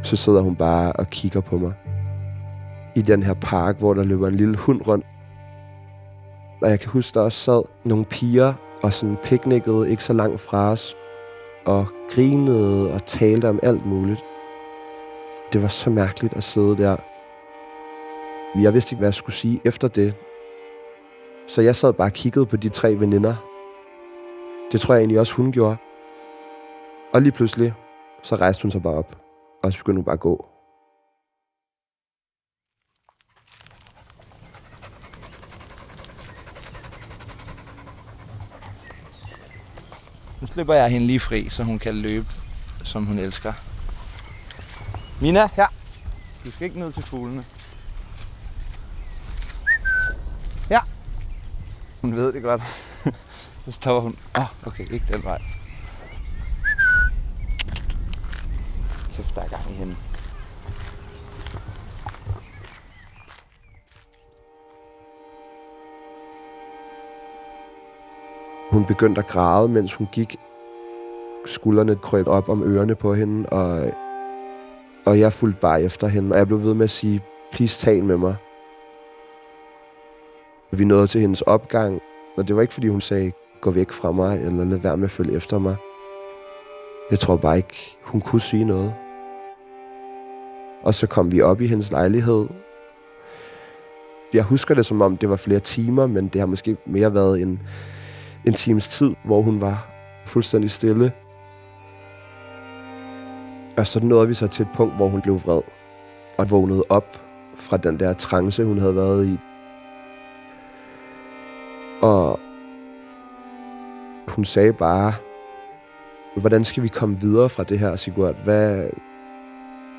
Så 0.04 0.16
sidder 0.16 0.40
hun 0.40 0.56
bare 0.56 0.92
og 0.92 1.10
kigger 1.10 1.40
på 1.40 1.58
mig. 1.58 1.72
I 2.96 3.02
den 3.02 3.22
her 3.22 3.34
park, 3.34 3.78
hvor 3.78 3.94
der 3.94 4.04
løber 4.04 4.28
en 4.28 4.34
lille 4.34 4.56
hund 4.56 4.86
rundt. 4.86 5.06
Og 6.62 6.70
jeg 6.70 6.80
kan 6.80 6.90
huske, 6.90 7.14
der 7.14 7.20
også 7.20 7.38
sad 7.38 7.62
nogle 7.84 8.04
piger 8.04 8.54
og 8.82 8.92
sådan 8.92 9.16
piknikkede 9.24 9.90
ikke 9.90 10.04
så 10.04 10.12
langt 10.12 10.40
fra 10.40 10.70
os. 10.70 10.96
Og 11.66 11.86
grinede 12.10 12.92
og 12.94 13.06
talte 13.06 13.48
om 13.48 13.60
alt 13.62 13.86
muligt. 13.86 14.24
Det 15.52 15.62
var 15.62 15.68
så 15.68 15.90
mærkeligt 15.90 16.36
at 16.36 16.42
sidde 16.42 16.76
der. 16.76 16.96
Jeg 18.60 18.74
vidste 18.74 18.94
ikke, 18.94 18.98
hvad 18.98 19.08
jeg 19.08 19.14
skulle 19.14 19.36
sige 19.36 19.60
efter 19.64 19.88
det. 19.88 20.14
Så 21.46 21.62
jeg 21.62 21.76
sad 21.76 21.92
bare 21.92 22.08
og 22.08 22.12
kiggede 22.12 22.46
på 22.46 22.56
de 22.56 22.68
tre 22.68 23.00
veninder. 23.00 23.34
Det 24.72 24.80
tror 24.80 24.94
jeg 24.94 25.00
egentlig 25.00 25.20
også, 25.20 25.34
hun 25.34 25.52
gjorde. 25.52 25.76
Og 27.12 27.22
lige 27.22 27.32
pludselig, 27.32 27.72
så 28.22 28.34
rejste 28.34 28.62
hun 28.62 28.70
sig 28.70 28.82
bare 28.82 28.94
op. 28.94 29.23
Og 29.64 29.72
så 29.72 29.78
begyndte 29.78 29.98
hun 29.98 30.04
bare 30.04 30.12
at 30.12 30.20
gå. 30.20 30.46
Nu 40.40 40.46
slipper 40.46 40.74
jeg 40.74 40.90
hende 40.90 41.06
lige 41.06 41.20
fri, 41.20 41.48
så 41.48 41.62
hun 41.62 41.78
kan 41.78 41.94
løbe, 41.94 42.26
som 42.82 43.06
hun 43.06 43.18
elsker. 43.18 43.52
Mina, 45.20 45.46
her. 45.46 45.66
Du 46.44 46.50
skal 46.50 46.64
ikke 46.64 46.78
ned 46.78 46.92
til 46.92 47.02
fuglene. 47.02 47.44
Ja. 50.70 50.80
Hun 52.00 52.16
ved 52.16 52.32
det 52.32 52.42
godt. 52.42 52.62
så 53.64 53.72
stopper 53.72 54.00
hun. 54.00 54.16
Åh, 54.38 54.42
oh, 54.42 54.66
okay, 54.66 54.90
ikke 54.90 55.06
den 55.12 55.24
vej. 55.24 55.63
Der 59.34 59.40
er 59.40 59.48
gang 59.48 59.62
i 59.70 59.74
hende. 59.74 59.96
Hun 68.70 68.84
begyndte 68.84 69.18
at 69.18 69.26
græde, 69.26 69.68
mens 69.68 69.94
hun 69.94 70.08
gik. 70.12 70.36
Skuldrene 71.46 71.96
krøb 71.96 72.26
op 72.26 72.48
om 72.48 72.62
ørerne 72.62 72.94
på 72.94 73.14
hende, 73.14 73.48
og, 73.48 73.92
og 75.06 75.20
jeg 75.20 75.32
fulgte 75.32 75.60
bare 75.60 75.82
efter 75.82 76.06
hende. 76.06 76.32
Og 76.32 76.38
jeg 76.38 76.46
blev 76.46 76.62
ved 76.62 76.74
med 76.74 76.84
at 76.84 76.90
sige, 76.90 77.20
please 77.52 77.86
tal 77.86 78.04
med 78.04 78.16
mig. 78.16 78.36
Vi 80.70 80.84
nåede 80.84 81.06
til 81.06 81.20
hendes 81.20 81.42
opgang, 81.42 82.00
og 82.36 82.48
det 82.48 82.56
var 82.56 82.62
ikke, 82.62 82.74
fordi 82.74 82.88
hun 82.88 83.00
sagde, 83.00 83.32
gå 83.60 83.70
væk 83.70 83.92
fra 83.92 84.12
mig, 84.12 84.42
eller 84.44 84.64
lad 84.64 84.78
være 84.78 84.96
med 84.96 85.04
at 85.04 85.10
følge 85.10 85.36
efter 85.36 85.58
mig. 85.58 85.76
Jeg 87.10 87.18
tror 87.18 87.36
bare 87.36 87.56
ikke, 87.56 87.96
hun 88.02 88.20
kunne 88.20 88.40
sige 88.40 88.64
noget. 88.64 88.94
Og 90.84 90.94
så 90.94 91.06
kom 91.06 91.32
vi 91.32 91.40
op 91.40 91.60
i 91.60 91.66
hendes 91.66 91.90
lejlighed. 91.90 92.46
Jeg 94.34 94.42
husker 94.42 94.74
det 94.74 94.86
som 94.86 95.02
om, 95.02 95.16
det 95.16 95.28
var 95.28 95.36
flere 95.36 95.60
timer, 95.60 96.06
men 96.06 96.28
det 96.28 96.40
har 96.40 96.46
måske 96.46 96.76
mere 96.86 97.14
været 97.14 97.42
en, 97.42 97.60
en 98.46 98.54
times 98.54 98.88
tid, 98.88 99.10
hvor 99.24 99.42
hun 99.42 99.60
var 99.60 99.90
fuldstændig 100.26 100.70
stille. 100.70 101.12
Og 103.76 103.86
så 103.86 104.00
nåede 104.00 104.28
vi 104.28 104.34
så 104.34 104.46
til 104.46 104.62
et 104.62 104.68
punkt, 104.74 104.96
hvor 104.96 105.08
hun 105.08 105.22
blev 105.22 105.34
vred 105.34 105.60
og 106.38 106.50
vågnede 106.50 106.84
op 106.88 107.20
fra 107.56 107.76
den 107.76 108.00
der 108.00 108.12
trance, 108.12 108.64
hun 108.64 108.78
havde 108.78 108.96
været 108.96 109.26
i. 109.26 109.38
Og 112.02 112.40
hun 114.28 114.44
sagde 114.44 114.72
bare, 114.72 115.14
hvordan 116.36 116.64
skal 116.64 116.82
vi 116.82 116.88
komme 116.88 117.20
videre 117.20 117.48
fra 117.48 117.64
det 117.64 117.78
her, 117.78 117.96
Sigurd? 117.96 118.34
Hvad, 118.44 118.86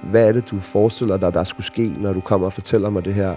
hvad 0.03 0.27
er 0.27 0.31
det, 0.31 0.51
du 0.51 0.59
forestiller 0.59 1.17
dig, 1.17 1.33
der 1.33 1.43
skulle 1.43 1.65
ske, 1.65 1.89
når 1.89 2.13
du 2.13 2.21
kommer 2.21 2.47
og 2.47 2.53
fortæller 2.53 2.89
mig 2.89 3.05
det 3.05 3.13
her? 3.13 3.35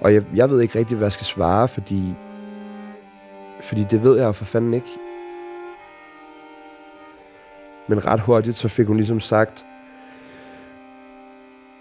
Og 0.00 0.14
jeg, 0.14 0.24
jeg 0.34 0.50
ved 0.50 0.60
ikke 0.60 0.78
rigtig, 0.78 0.96
hvad 0.96 1.04
jeg 1.04 1.12
skal 1.12 1.26
svare, 1.26 1.68
fordi 1.68 2.14
fordi 3.62 3.84
det 3.90 4.02
ved 4.02 4.16
jeg 4.16 4.26
jo 4.26 4.32
for 4.32 4.44
fanden 4.44 4.74
ikke. 4.74 4.98
Men 7.88 8.06
ret 8.06 8.20
hurtigt, 8.20 8.56
så 8.56 8.68
fik 8.68 8.86
hun 8.86 8.96
ligesom 8.96 9.20
sagt, 9.20 9.64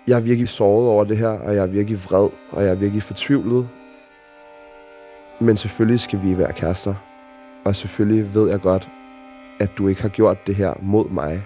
jeg 0.08 0.16
er 0.16 0.22
virkelig 0.22 0.50
såret 0.50 0.90
over 0.90 1.04
det 1.04 1.18
her, 1.18 1.30
og 1.30 1.56
jeg 1.56 1.62
er 1.62 1.68
virkelig 1.68 2.04
vred, 2.04 2.30
og 2.52 2.64
jeg 2.64 2.72
er 2.72 2.76
virkelig 2.76 3.04
fortvivlet. 3.04 3.70
Men 5.40 5.58
selvfølgelig 5.58 6.00
skal 6.00 6.20
vi 6.24 6.38
være 6.38 6.54
kærester. 6.54 6.96
Og 7.66 7.76
selvfølgelig 7.76 8.34
ved 8.34 8.50
jeg 8.50 8.62
godt, 8.62 8.90
at 9.60 9.70
du 9.78 9.88
ikke 9.88 10.02
har 10.02 10.10
gjort 10.10 10.48
det 10.48 10.56
her 10.56 10.74
mod 10.82 11.10
mig. 11.10 11.44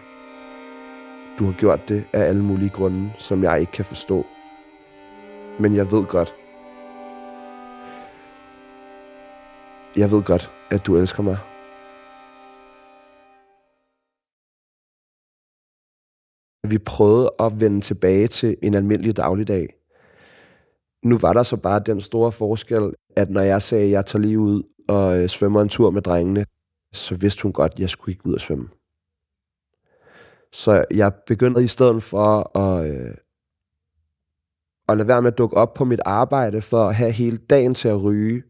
Du 1.40 1.46
har 1.46 1.54
gjort 1.60 1.90
det 1.90 2.08
af 2.14 2.20
alle 2.20 2.44
mulige 2.44 2.70
grunde, 2.70 3.12
som 3.18 3.44
jeg 3.44 3.60
ikke 3.60 3.72
kan 3.72 3.86
forstå. 3.86 4.26
Men 5.60 5.76
jeg 5.76 5.92
ved 5.92 6.06
godt, 6.06 6.36
Jeg 9.98 10.12
ved 10.12 10.24
godt, 10.24 10.52
at 10.72 10.86
du 10.86 10.98
elsker 10.98 11.24
mig. 11.24 11.38
Vi 16.72 16.78
prøvede 16.78 17.30
at 17.40 17.60
vende 17.60 17.82
tilbage 17.82 18.28
til 18.28 18.58
en 18.62 18.74
almindelig 18.74 19.18
dagligdag. 19.18 19.68
Nu 21.06 21.18
var 21.18 21.34
der 21.34 21.44
så 21.44 21.58
bare 21.58 21.80
den 21.80 22.02
store 22.02 22.32
forskel, 22.32 22.94
at 23.16 23.30
når 23.30 23.42
jeg 23.42 23.62
sagde, 23.62 23.86
at 23.86 23.92
jeg 23.92 24.06
tager 24.06 24.22
lige 24.22 24.40
ud 24.40 24.64
og 24.90 25.24
øh, 25.24 25.30
svømmer 25.30 25.62
en 25.62 25.70
tur 25.70 25.92
med 25.92 26.02
drengene, 26.02 26.46
så 26.94 27.16
vidste 27.16 27.44
hun 27.44 27.54
godt, 27.54 27.74
at 27.74 27.80
jeg 27.80 27.90
skulle 27.90 28.14
ikke 28.14 28.28
ud 28.28 28.34
og 28.34 28.42
svømme. 28.42 28.70
Så 30.54 30.86
jeg 30.94 31.14
begyndte 31.28 31.64
i 31.64 31.68
stedet 31.68 32.04
for 32.04 32.58
at, 32.58 32.90
øh, 32.90 33.14
at 34.90 34.98
lade 34.98 35.08
være 35.08 35.22
med 35.22 35.32
at 35.32 35.38
dukke 35.38 35.58
op 35.58 35.74
på 35.74 35.86
mit 35.86 36.02
arbejde, 36.06 36.62
for 36.62 36.88
at 36.88 36.96
have 36.96 37.12
hele 37.12 37.38
dagen 37.38 37.74
til 37.74 37.88
at 37.88 38.04
ryge, 38.04 38.44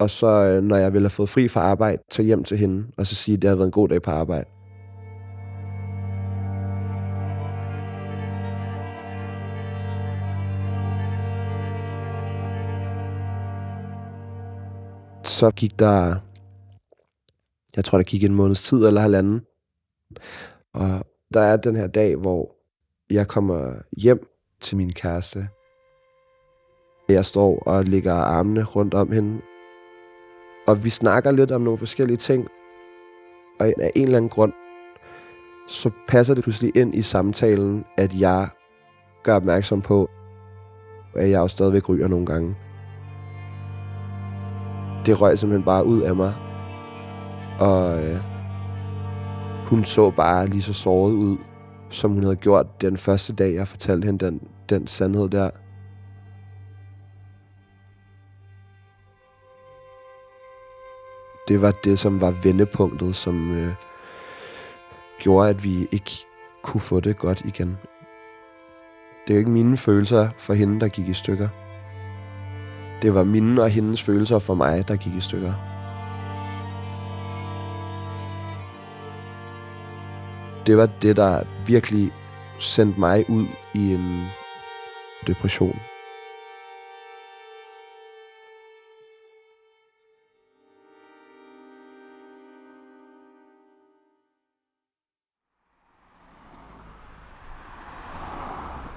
og 0.00 0.10
så, 0.10 0.26
øh, 0.26 0.62
når 0.62 0.76
jeg 0.76 0.92
ville 0.92 1.04
have 1.04 1.10
fået 1.10 1.28
fri 1.28 1.48
fra 1.48 1.60
arbejde, 1.60 2.02
tage 2.10 2.26
hjem 2.26 2.44
til 2.44 2.56
hende, 2.56 2.86
og 2.98 3.06
så 3.06 3.14
sige, 3.14 3.34
at 3.34 3.42
det 3.42 3.48
har 3.48 3.56
været 3.56 3.66
en 3.66 3.72
god 3.72 3.88
dag 3.88 4.02
på 4.02 4.10
arbejde. 4.10 4.48
Så 15.24 15.50
gik 15.50 15.78
der, 15.78 16.16
jeg 17.76 17.84
tror, 17.84 17.98
der 17.98 18.02
gik 18.04 18.24
en 18.24 18.34
måneds 18.34 18.62
tid 18.62 18.84
eller 18.86 19.00
halvanden. 19.00 19.40
Og 20.74 21.04
der 21.34 21.40
er 21.40 21.56
den 21.56 21.76
her 21.76 21.86
dag, 21.86 22.16
hvor 22.16 22.54
jeg 23.10 23.28
kommer 23.28 23.72
hjem 23.96 24.28
til 24.60 24.76
min 24.76 24.92
kæreste. 24.92 25.48
Jeg 27.08 27.24
står 27.24 27.62
og 27.66 27.84
lægger 27.84 28.14
armene 28.14 28.64
rundt 28.64 28.94
om 28.94 29.12
hende, 29.12 29.40
og 30.66 30.84
vi 30.84 30.90
snakker 30.90 31.30
lidt 31.30 31.50
om 31.50 31.60
nogle 31.60 31.78
forskellige 31.78 32.16
ting. 32.16 32.48
Og 33.60 33.66
af 33.66 33.90
en 33.96 34.04
eller 34.04 34.16
anden 34.16 34.28
grund, 34.28 34.52
så 35.68 35.90
passer 36.08 36.34
det 36.34 36.42
pludselig 36.42 36.76
ind 36.76 36.94
i 36.94 37.02
samtalen, 37.02 37.84
at 37.98 38.20
jeg 38.20 38.48
gør 39.22 39.36
opmærksom 39.36 39.82
på, 39.82 40.10
at 41.14 41.30
jeg 41.30 41.38
jo 41.38 41.48
stadigvæk 41.48 41.88
ryger 41.88 42.08
nogle 42.08 42.26
gange. 42.26 42.56
Det 45.06 45.20
røg 45.20 45.38
simpelthen 45.38 45.64
bare 45.64 45.86
ud 45.86 46.02
af 46.02 46.16
mig. 46.16 46.34
Og 47.60 48.04
øh, 48.04 48.31
hun 49.66 49.84
så 49.84 50.10
bare 50.10 50.46
lige 50.46 50.62
så 50.62 50.72
såret 50.72 51.12
ud, 51.12 51.36
som 51.90 52.10
hun 52.10 52.22
havde 52.22 52.36
gjort 52.36 52.80
den 52.80 52.96
første 52.96 53.32
dag, 53.32 53.54
jeg 53.54 53.68
fortalte 53.68 54.06
hende 54.06 54.26
den, 54.26 54.48
den 54.68 54.86
sandhed 54.86 55.28
der. 55.28 55.50
Det 61.48 61.62
var 61.62 61.72
det, 61.84 61.98
som 61.98 62.20
var 62.20 62.30
vendepunktet, 62.42 63.16
som 63.16 63.50
øh, 63.50 63.72
gjorde, 65.20 65.48
at 65.48 65.64
vi 65.64 65.88
ikke 65.92 66.12
kunne 66.62 66.80
få 66.80 67.00
det 67.00 67.18
godt 67.18 67.40
igen. 67.44 67.78
Det 69.26 69.30
er 69.30 69.34
jo 69.34 69.38
ikke 69.38 69.50
mine 69.50 69.76
følelser 69.76 70.30
for 70.38 70.54
hende, 70.54 70.80
der 70.80 70.88
gik 70.88 71.08
i 71.08 71.14
stykker. 71.14 71.48
Det 73.02 73.14
var 73.14 73.24
mine 73.24 73.62
og 73.62 73.70
hendes 73.70 74.02
følelser 74.02 74.38
for 74.38 74.54
mig, 74.54 74.88
der 74.88 74.96
gik 74.96 75.14
i 75.14 75.20
stykker. 75.20 75.71
Det 80.66 80.76
var 80.76 80.86
det, 80.86 81.16
der 81.16 81.42
virkelig 81.66 82.12
sendte 82.58 83.00
mig 83.00 83.30
ud 83.30 83.46
i 83.74 83.94
en 83.94 84.26
depression. 85.26 85.78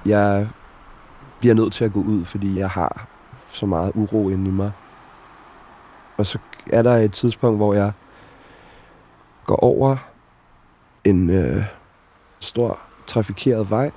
Jeg 0.06 0.50
bliver 1.40 1.56
nødt 1.56 1.74
til 1.74 1.86
at 1.86 1.94
gå 1.94 2.00
ud, 2.00 2.26
fordi 2.26 2.60
jeg 2.60 2.70
har 2.70 3.08
så 3.48 3.66
meget 3.66 3.92
uro 3.96 4.30
inde 4.30 4.50
i 4.50 4.54
mig. 4.54 4.72
Og 6.18 6.26
så 6.26 6.40
er 6.72 6.82
der 6.82 6.96
et 6.96 7.14
tidspunkt, 7.14 7.58
hvor 7.58 7.74
jeg 7.74 7.92
går 9.46 9.56
over 9.56 10.15
en 11.06 11.30
øh, 11.30 11.64
stor 12.40 12.80
trafikeret 13.08 13.70
vej. 13.70 13.92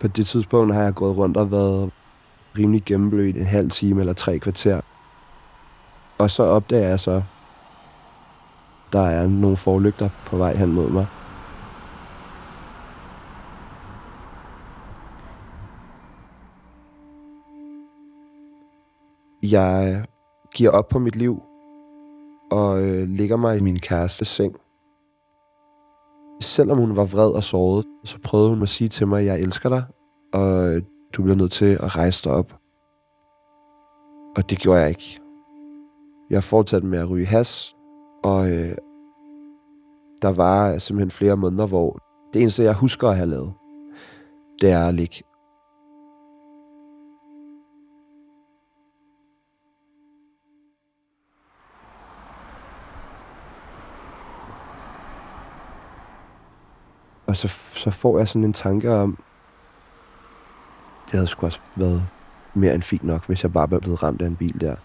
På 0.00 0.08
det 0.08 0.26
tidspunkt 0.26 0.74
har 0.74 0.82
jeg 0.82 0.94
gået 0.94 1.16
rundt 1.16 1.36
og 1.36 1.50
været 1.50 1.90
rimelig 2.58 2.84
gennemblødt 2.84 3.36
en 3.36 3.46
halv 3.46 3.70
time 3.70 4.00
eller 4.00 4.12
tre 4.12 4.38
kvarter. 4.38 4.80
Og 6.18 6.30
så 6.30 6.42
opdager 6.42 6.88
jeg 6.88 7.00
så, 7.00 7.22
der 8.92 9.00
er 9.00 9.26
nogle 9.26 9.56
forlygter 9.56 10.08
på 10.26 10.36
vej 10.36 10.54
hen 10.54 10.72
mod 10.72 10.90
mig. 10.90 11.06
Jeg 19.42 20.04
giver 20.54 20.70
op 20.70 20.88
på 20.88 20.98
mit 20.98 21.16
liv 21.16 21.42
og 22.50 22.82
øh, 22.82 23.08
ligger 23.08 23.36
mig 23.36 23.56
i 23.56 23.60
min 23.60 23.78
kærestes 23.78 24.28
seng. 24.28 24.56
Selvom 26.40 26.78
hun 26.78 26.96
var 26.96 27.04
vred 27.04 27.30
og 27.30 27.44
såret, 27.44 27.84
så 28.04 28.18
prøvede 28.24 28.48
hun 28.48 28.62
at 28.62 28.68
sige 28.68 28.88
til 28.88 29.08
mig, 29.08 29.20
at 29.20 29.26
jeg 29.26 29.40
elsker 29.40 29.68
dig, 29.68 29.84
og 30.32 30.74
øh, 30.74 30.82
du 31.12 31.22
bliver 31.22 31.36
nødt 31.36 31.52
til 31.52 31.64
at 31.64 31.96
rejse 31.96 32.24
dig 32.24 32.32
op. 32.32 32.52
Og 34.36 34.50
det 34.50 34.58
gjorde 34.58 34.80
jeg 34.80 34.88
ikke. 34.88 35.20
Jeg 36.30 36.44
fortsatte 36.44 36.86
med 36.86 36.98
at 36.98 37.10
ryge 37.10 37.26
has, 37.26 37.76
og 38.24 38.50
øh, 38.50 38.74
der 40.22 40.32
var 40.32 40.78
simpelthen 40.78 41.10
flere 41.10 41.36
måneder, 41.36 41.66
hvor 41.66 41.98
det 42.32 42.42
eneste, 42.42 42.62
jeg 42.62 42.74
husker 42.74 43.08
at 43.08 43.16
have 43.16 43.28
lavet, 43.28 43.52
det 44.60 44.70
er 44.70 44.88
at 44.88 44.94
ligge 44.94 45.22
Og 57.30 57.36
så, 57.36 57.48
så 57.74 57.90
får 57.90 58.18
jeg 58.18 58.28
sådan 58.28 58.44
en 58.44 58.52
tanke 58.52 58.94
om, 58.94 59.18
det 61.04 61.12
havde 61.12 61.26
sgu 61.26 61.46
også 61.46 61.60
været 61.76 62.06
mere 62.54 62.74
end 62.74 62.82
fint 62.82 63.04
nok, 63.04 63.26
hvis 63.26 63.42
jeg 63.42 63.52
bare 63.52 63.70
var 63.70 63.78
blevet 63.78 64.02
ramt 64.02 64.22
af 64.22 64.26
en 64.26 64.36
bil 64.36 64.60
der. 64.60 64.76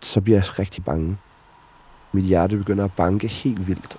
Så 0.00 0.20
bliver 0.20 0.38
jeg 0.38 0.58
rigtig 0.58 0.84
bange. 0.84 1.18
Mit 2.12 2.24
hjerte 2.24 2.56
begynder 2.56 2.84
at 2.84 2.92
banke 2.92 3.28
helt 3.28 3.66
vildt. 3.66 3.98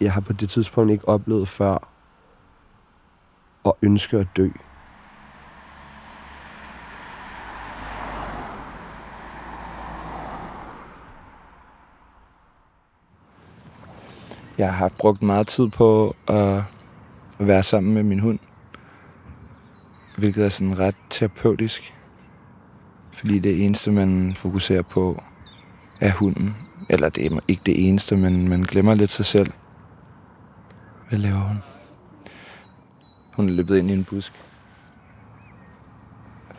Jeg 0.00 0.12
har 0.12 0.20
på 0.20 0.32
det 0.32 0.50
tidspunkt 0.50 0.92
ikke 0.92 1.08
oplevet 1.08 1.48
før 1.48 1.88
at 3.66 3.72
ønske 3.82 4.16
at 4.16 4.26
dø. 4.36 4.48
Jeg 14.58 14.74
har 14.74 14.88
brugt 14.88 15.22
meget 15.22 15.46
tid 15.46 15.68
på 15.68 16.16
at 16.28 16.62
være 17.38 17.62
sammen 17.62 17.94
med 17.94 18.02
min 18.02 18.20
hund. 18.20 18.38
Hvilket 20.18 20.44
er 20.44 20.48
sådan 20.48 20.78
ret 20.78 20.96
terapeutisk. 21.10 21.94
Fordi 23.12 23.38
det 23.38 23.64
eneste, 23.64 23.90
man 23.90 24.34
fokuserer 24.34 24.82
på, 24.82 25.18
er 26.00 26.12
hunden. 26.12 26.54
Eller 26.90 27.08
det 27.08 27.26
er 27.26 27.40
ikke 27.48 27.62
det 27.66 27.88
eneste, 27.88 28.16
men 28.16 28.48
man 28.48 28.62
glemmer 28.62 28.94
lidt 28.94 29.10
sig 29.10 29.24
selv. 29.24 29.52
Hvad 31.08 31.18
laver 31.18 31.40
hun? 31.40 31.58
Hun 33.36 33.48
er 33.48 33.52
løbet 33.52 33.78
ind 33.78 33.90
i 33.90 33.94
en 33.94 34.04
busk. 34.04 34.32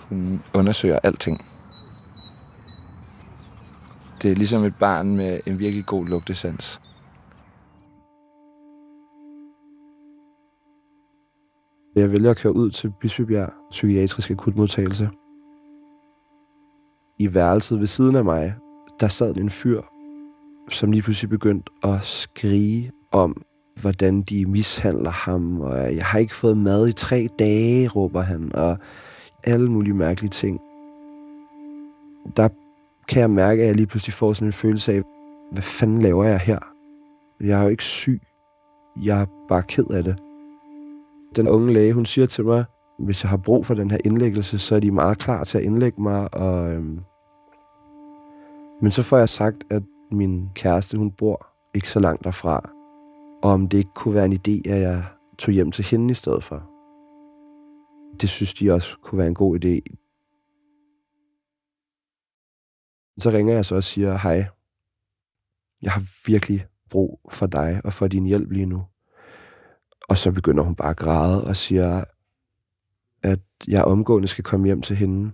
Hun 0.09 0.41
undersøger 0.53 0.99
alting. 1.03 1.45
Det 4.21 4.31
er 4.31 4.35
ligesom 4.35 4.63
et 4.63 4.75
barn 4.75 5.15
med 5.15 5.39
en 5.47 5.59
virkelig 5.59 5.85
god 5.85 6.05
lugtesans. 6.05 6.79
Jeg 11.95 12.11
vælger 12.11 12.31
at 12.31 12.37
køre 12.37 12.55
ud 12.55 12.71
til 12.71 12.93
Bispebjerg 13.01 13.53
Psykiatriske 13.69 14.33
Akutmodtagelse. 14.33 15.09
I 17.19 17.33
værelset 17.33 17.79
ved 17.79 17.87
siden 17.87 18.15
af 18.15 18.25
mig, 18.25 18.55
der 18.99 19.07
sad 19.07 19.37
en 19.37 19.49
fyr, 19.49 19.81
som 20.69 20.91
lige 20.91 21.01
pludselig 21.01 21.29
begyndte 21.29 21.71
at 21.83 22.03
skrige 22.03 22.91
om, 23.11 23.43
hvordan 23.81 24.21
de 24.21 24.45
mishandler 24.45 25.09
ham, 25.09 25.61
og 25.61 25.95
jeg 25.95 26.05
har 26.05 26.19
ikke 26.19 26.35
fået 26.35 26.57
mad 26.57 26.87
i 26.87 26.93
tre 26.93 27.27
dage, 27.39 27.87
råber 27.87 28.21
han, 28.21 28.55
og 28.55 28.77
alle 29.43 29.71
mulige 29.71 29.93
mærkelige 29.93 30.31
ting. 30.31 30.59
Der 32.37 32.49
kan 33.07 33.21
jeg 33.21 33.29
mærke, 33.29 33.61
at 33.61 33.67
jeg 33.67 33.75
lige 33.75 33.87
pludselig 33.87 34.13
får 34.13 34.33
sådan 34.33 34.47
en 34.47 34.53
følelse 34.53 34.93
af, 34.93 35.01
hvad 35.51 35.63
fanden 35.63 36.01
laver 36.01 36.23
jeg 36.23 36.39
her? 36.39 36.59
Jeg 37.41 37.59
er 37.59 37.63
jo 37.63 37.69
ikke 37.69 37.83
syg. 37.83 38.21
Jeg 39.03 39.21
er 39.21 39.25
bare 39.49 39.63
ked 39.63 39.85
af 39.85 40.03
det 40.03 40.24
den 41.35 41.47
unge 41.47 41.73
læge, 41.73 41.93
hun 41.93 42.05
siger 42.05 42.27
til 42.27 42.45
mig, 42.45 42.65
hvis 42.99 43.23
jeg 43.23 43.29
har 43.29 43.37
brug 43.37 43.65
for 43.65 43.73
den 43.73 43.91
her 43.91 43.97
indlæggelse, 44.05 44.59
så 44.59 44.75
er 44.75 44.79
de 44.79 44.91
meget 44.91 45.17
klar 45.17 45.43
til 45.43 45.57
at 45.57 45.63
indlægge 45.63 46.01
mig. 46.01 46.33
Og, 46.33 46.71
øhm, 46.73 46.99
men 48.81 48.91
så 48.91 49.03
får 49.03 49.17
jeg 49.17 49.29
sagt, 49.29 49.63
at 49.69 49.83
min 50.11 50.49
kæreste, 50.55 50.97
hun 50.97 51.11
bor 51.11 51.47
ikke 51.73 51.89
så 51.89 51.99
langt 51.99 52.23
derfra. 52.23 52.69
Og 53.43 53.51
om 53.51 53.67
det 53.67 53.77
ikke 53.77 53.93
kunne 53.95 54.15
være 54.15 54.25
en 54.25 54.33
idé, 54.33 54.71
at 54.71 54.81
jeg 54.81 55.03
tog 55.37 55.53
hjem 55.53 55.71
til 55.71 55.85
hende 55.85 56.11
i 56.11 56.15
stedet 56.15 56.43
for. 56.43 56.69
Det 58.21 58.29
synes 58.29 58.53
de 58.53 58.71
også 58.71 58.97
kunne 59.03 59.17
være 59.17 59.27
en 59.27 59.33
god 59.33 59.55
idé. 59.55 59.79
Så 63.19 63.29
ringer 63.29 63.53
jeg 63.53 63.65
så 63.65 63.75
og 63.75 63.83
siger, 63.83 64.17
hej, 64.17 64.45
jeg 65.81 65.91
har 65.91 66.03
virkelig 66.25 66.65
brug 66.89 67.19
for 67.29 67.45
dig 67.45 67.81
og 67.83 67.93
for 67.93 68.07
din 68.07 68.25
hjælp 68.25 68.51
lige 68.51 68.65
nu. 68.65 68.83
Og 70.09 70.17
så 70.17 70.31
begynder 70.31 70.63
hun 70.63 70.75
bare 70.75 70.89
at 70.89 70.97
græde 70.97 71.47
og 71.47 71.55
siger, 71.55 72.03
at 73.23 73.39
jeg 73.67 73.83
omgående 73.83 74.27
skal 74.27 74.43
komme 74.43 74.65
hjem 74.65 74.81
til 74.81 74.95
hende. 74.95 75.31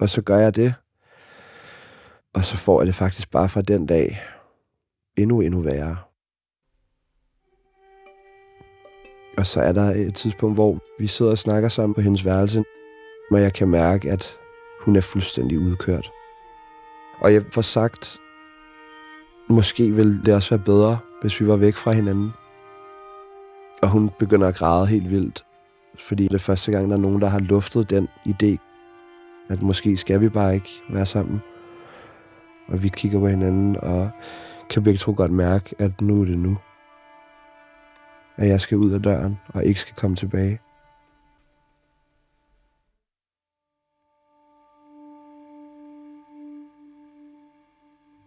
Og 0.00 0.08
så 0.08 0.22
gør 0.22 0.38
jeg 0.38 0.56
det. 0.56 0.74
Og 2.34 2.44
så 2.44 2.56
får 2.56 2.80
jeg 2.80 2.86
det 2.86 2.94
faktisk 2.94 3.30
bare 3.30 3.48
fra 3.48 3.62
den 3.62 3.86
dag 3.86 4.20
endnu, 5.16 5.40
endnu 5.40 5.60
værre. 5.60 5.96
Og 9.38 9.46
så 9.46 9.60
er 9.60 9.72
der 9.72 9.90
et 9.90 10.14
tidspunkt, 10.14 10.56
hvor 10.56 10.78
vi 10.98 11.06
sidder 11.06 11.30
og 11.32 11.38
snakker 11.38 11.68
sammen 11.68 11.94
på 11.94 12.00
hendes 12.00 12.24
værelse, 12.24 12.64
hvor 13.30 13.38
jeg 13.38 13.54
kan 13.54 13.68
mærke, 13.68 14.10
at 14.10 14.36
hun 14.80 14.96
er 14.96 15.00
fuldstændig 15.00 15.58
udkørt. 15.58 16.10
Og 17.20 17.32
jeg 17.32 17.44
får 17.52 17.62
sagt, 17.62 18.18
måske 19.48 19.90
ville 19.90 20.22
det 20.24 20.34
også 20.34 20.56
være 20.56 20.64
bedre, 20.64 20.98
hvis 21.20 21.40
vi 21.40 21.46
var 21.46 21.56
væk 21.56 21.74
fra 21.74 21.92
hinanden. 21.92 22.30
Og 23.82 23.90
hun 23.90 24.10
begynder 24.18 24.48
at 24.48 24.54
græde 24.54 24.86
helt 24.86 25.10
vildt, 25.10 25.46
fordi 26.00 26.22
det 26.22 26.34
er 26.34 26.38
første 26.38 26.72
gang, 26.72 26.90
der 26.90 26.96
er 26.96 27.00
nogen, 27.00 27.20
der 27.20 27.28
har 27.28 27.38
luftet 27.38 27.90
den 27.90 28.08
idé, 28.28 28.56
at 29.48 29.62
måske 29.62 29.96
skal 29.96 30.20
vi 30.20 30.28
bare 30.28 30.54
ikke 30.54 30.70
være 30.90 31.06
sammen. 31.06 31.40
og 32.68 32.82
vi 32.82 32.88
kigger 32.88 33.18
på 33.18 33.28
hinanden, 33.28 33.76
og 33.76 34.10
kan 34.70 34.82
begge 34.82 34.98
to 34.98 35.14
godt 35.16 35.32
mærke, 35.32 35.74
at 35.78 36.00
nu 36.00 36.20
er 36.20 36.24
det 36.24 36.38
nu. 36.38 36.56
At 38.36 38.48
jeg 38.48 38.60
skal 38.60 38.78
ud 38.78 38.90
af 38.90 39.02
døren, 39.02 39.38
og 39.54 39.64
ikke 39.64 39.80
skal 39.80 39.94
komme 39.94 40.16
tilbage. 40.16 40.60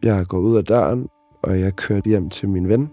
Jeg 0.04 0.26
går 0.26 0.40
ud 0.40 0.58
af 0.58 0.66
døren, 0.66 1.08
og 1.44 1.60
jeg 1.60 1.76
kører 1.76 2.02
hjem 2.06 2.30
til 2.30 2.50
min 2.50 2.68
ven, 2.70 2.90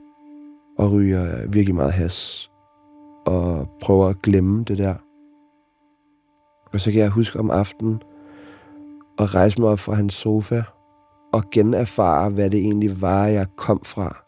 og 0.79 0.93
ryger 0.93 1.49
virkelig 1.49 1.75
meget 1.75 1.93
has, 1.93 2.48
og 3.27 3.69
prøver 3.81 4.07
at 4.07 4.23
glemme 4.23 4.65
det 4.65 4.79
der. 4.79 4.95
Og 6.73 6.81
så 6.81 6.93
kan 6.93 7.01
jeg 7.01 7.11
huske 7.11 7.39
om 7.39 7.51
aftenen 7.51 8.03
at 9.19 9.35
rejse 9.35 9.61
mig 9.61 9.71
op 9.71 9.79
fra 9.79 9.95
hans 9.95 10.15
sofa 10.15 10.63
og 11.33 11.43
generfare, 11.51 12.31
hvad 12.31 12.51
det 12.51 12.61
egentlig 12.61 13.03
var, 13.03 13.27
jeg 13.27 13.47
kom 13.57 13.81
fra. 13.85 14.25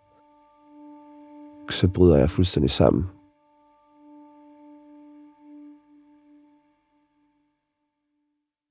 Så 1.71 1.89
bryder 1.89 2.17
jeg 2.17 2.31
fuldstændig 2.31 2.71
sammen. 2.71 3.05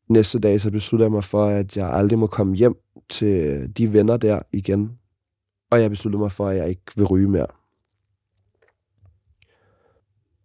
Næste 0.09 0.39
dag 0.39 0.61
så 0.61 0.71
beslutter 0.71 1.05
jeg 1.05 1.11
mig 1.11 1.23
for, 1.23 1.45
at 1.45 1.77
jeg 1.77 1.89
aldrig 1.93 2.19
må 2.19 2.27
komme 2.27 2.55
hjem 2.55 2.75
til 3.09 3.67
de 3.77 3.93
venner 3.93 4.17
der 4.17 4.41
igen. 4.51 4.99
Og 5.71 5.81
jeg 5.81 5.89
besluttede 5.89 6.21
mig 6.21 6.31
for, 6.31 6.47
at 6.47 6.57
jeg 6.57 6.69
ikke 6.69 6.91
vil 6.95 7.05
ryge 7.05 7.29
mere. 7.29 7.58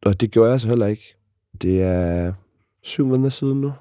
Og 0.07 0.21
det 0.21 0.31
gjorde 0.31 0.51
jeg 0.51 0.61
så 0.61 0.69
heller 0.69 0.87
ikke. 0.87 1.17
Det 1.63 1.83
er 1.83 2.33
syv 2.83 3.07
måneder 3.07 3.29
siden 3.29 3.61
nu. 3.61 3.73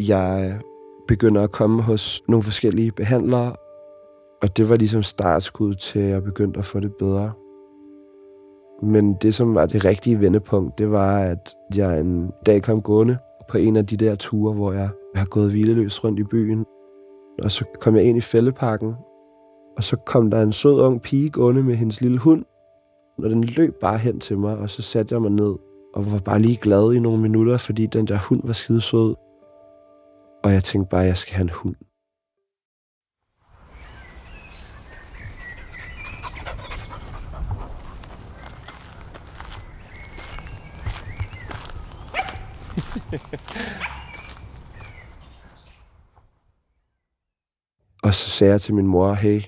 Jeg 0.00 0.60
begynder 1.08 1.42
at 1.42 1.52
komme 1.52 1.82
hos 1.82 2.22
nogle 2.28 2.42
forskellige 2.42 2.92
behandlere, 2.92 3.56
og 4.42 4.56
det 4.56 4.68
var 4.68 4.76
ligesom 4.76 5.02
startskud 5.02 5.74
til, 5.74 5.98
at 5.98 6.08
jeg 6.08 6.22
begyndte 6.22 6.58
at 6.58 6.64
få 6.64 6.80
det 6.80 6.92
bedre. 6.98 7.32
Men 8.82 9.14
det, 9.14 9.34
som 9.34 9.54
var 9.54 9.66
det 9.66 9.84
rigtige 9.84 10.20
vendepunkt, 10.20 10.78
det 10.78 10.90
var, 10.90 11.18
at 11.18 11.54
jeg 11.74 12.00
en 12.00 12.30
dag 12.46 12.62
kom 12.62 12.82
gående 12.82 13.18
på 13.48 13.58
en 13.58 13.76
af 13.76 13.86
de 13.86 13.96
der 13.96 14.14
ture, 14.14 14.54
hvor 14.54 14.72
jeg 14.72 14.90
har 15.14 15.26
gået 15.26 15.50
hvileløs 15.50 16.04
rundt 16.04 16.20
i 16.20 16.24
byen. 16.24 16.64
Og 17.42 17.50
så 17.52 17.64
kom 17.80 17.96
jeg 17.96 18.04
ind 18.04 18.18
i 18.18 18.20
fældeparken, 18.20 18.94
og 19.78 19.84
så 19.84 19.96
kom 19.96 20.30
der 20.30 20.42
en 20.42 20.52
sød 20.52 20.80
ung 20.80 21.02
pige 21.02 21.30
gående 21.30 21.62
med 21.62 21.76
hendes 21.76 22.00
lille 22.00 22.18
hund, 22.18 22.44
og 23.18 23.30
den 23.30 23.44
løb 23.44 23.80
bare 23.80 23.98
hen 23.98 24.20
til 24.20 24.38
mig, 24.38 24.56
og 24.56 24.70
så 24.70 24.82
satte 24.82 25.14
jeg 25.14 25.22
mig 25.22 25.30
ned 25.30 25.56
og 25.94 26.12
var 26.12 26.18
bare 26.18 26.38
lige 26.38 26.56
glad 26.56 26.92
i 26.92 26.98
nogle 26.98 27.22
minutter, 27.22 27.56
fordi 27.56 27.86
den 27.86 28.06
der 28.06 28.18
hund 28.18 28.40
var 28.44 28.52
skide 28.52 28.80
sød. 28.80 29.14
Og 30.44 30.52
jeg 30.52 30.64
tænkte 30.64 30.90
bare, 30.90 31.02
at 31.02 31.08
jeg 31.08 31.16
skal 31.16 31.34
have 31.34 31.42
en 31.42 31.50
hund. 31.50 31.74
og 48.02 48.14
så 48.14 48.28
sagde 48.30 48.52
jeg 48.52 48.60
til 48.60 48.74
min 48.74 48.86
mor, 48.86 49.12
hey, 49.12 49.42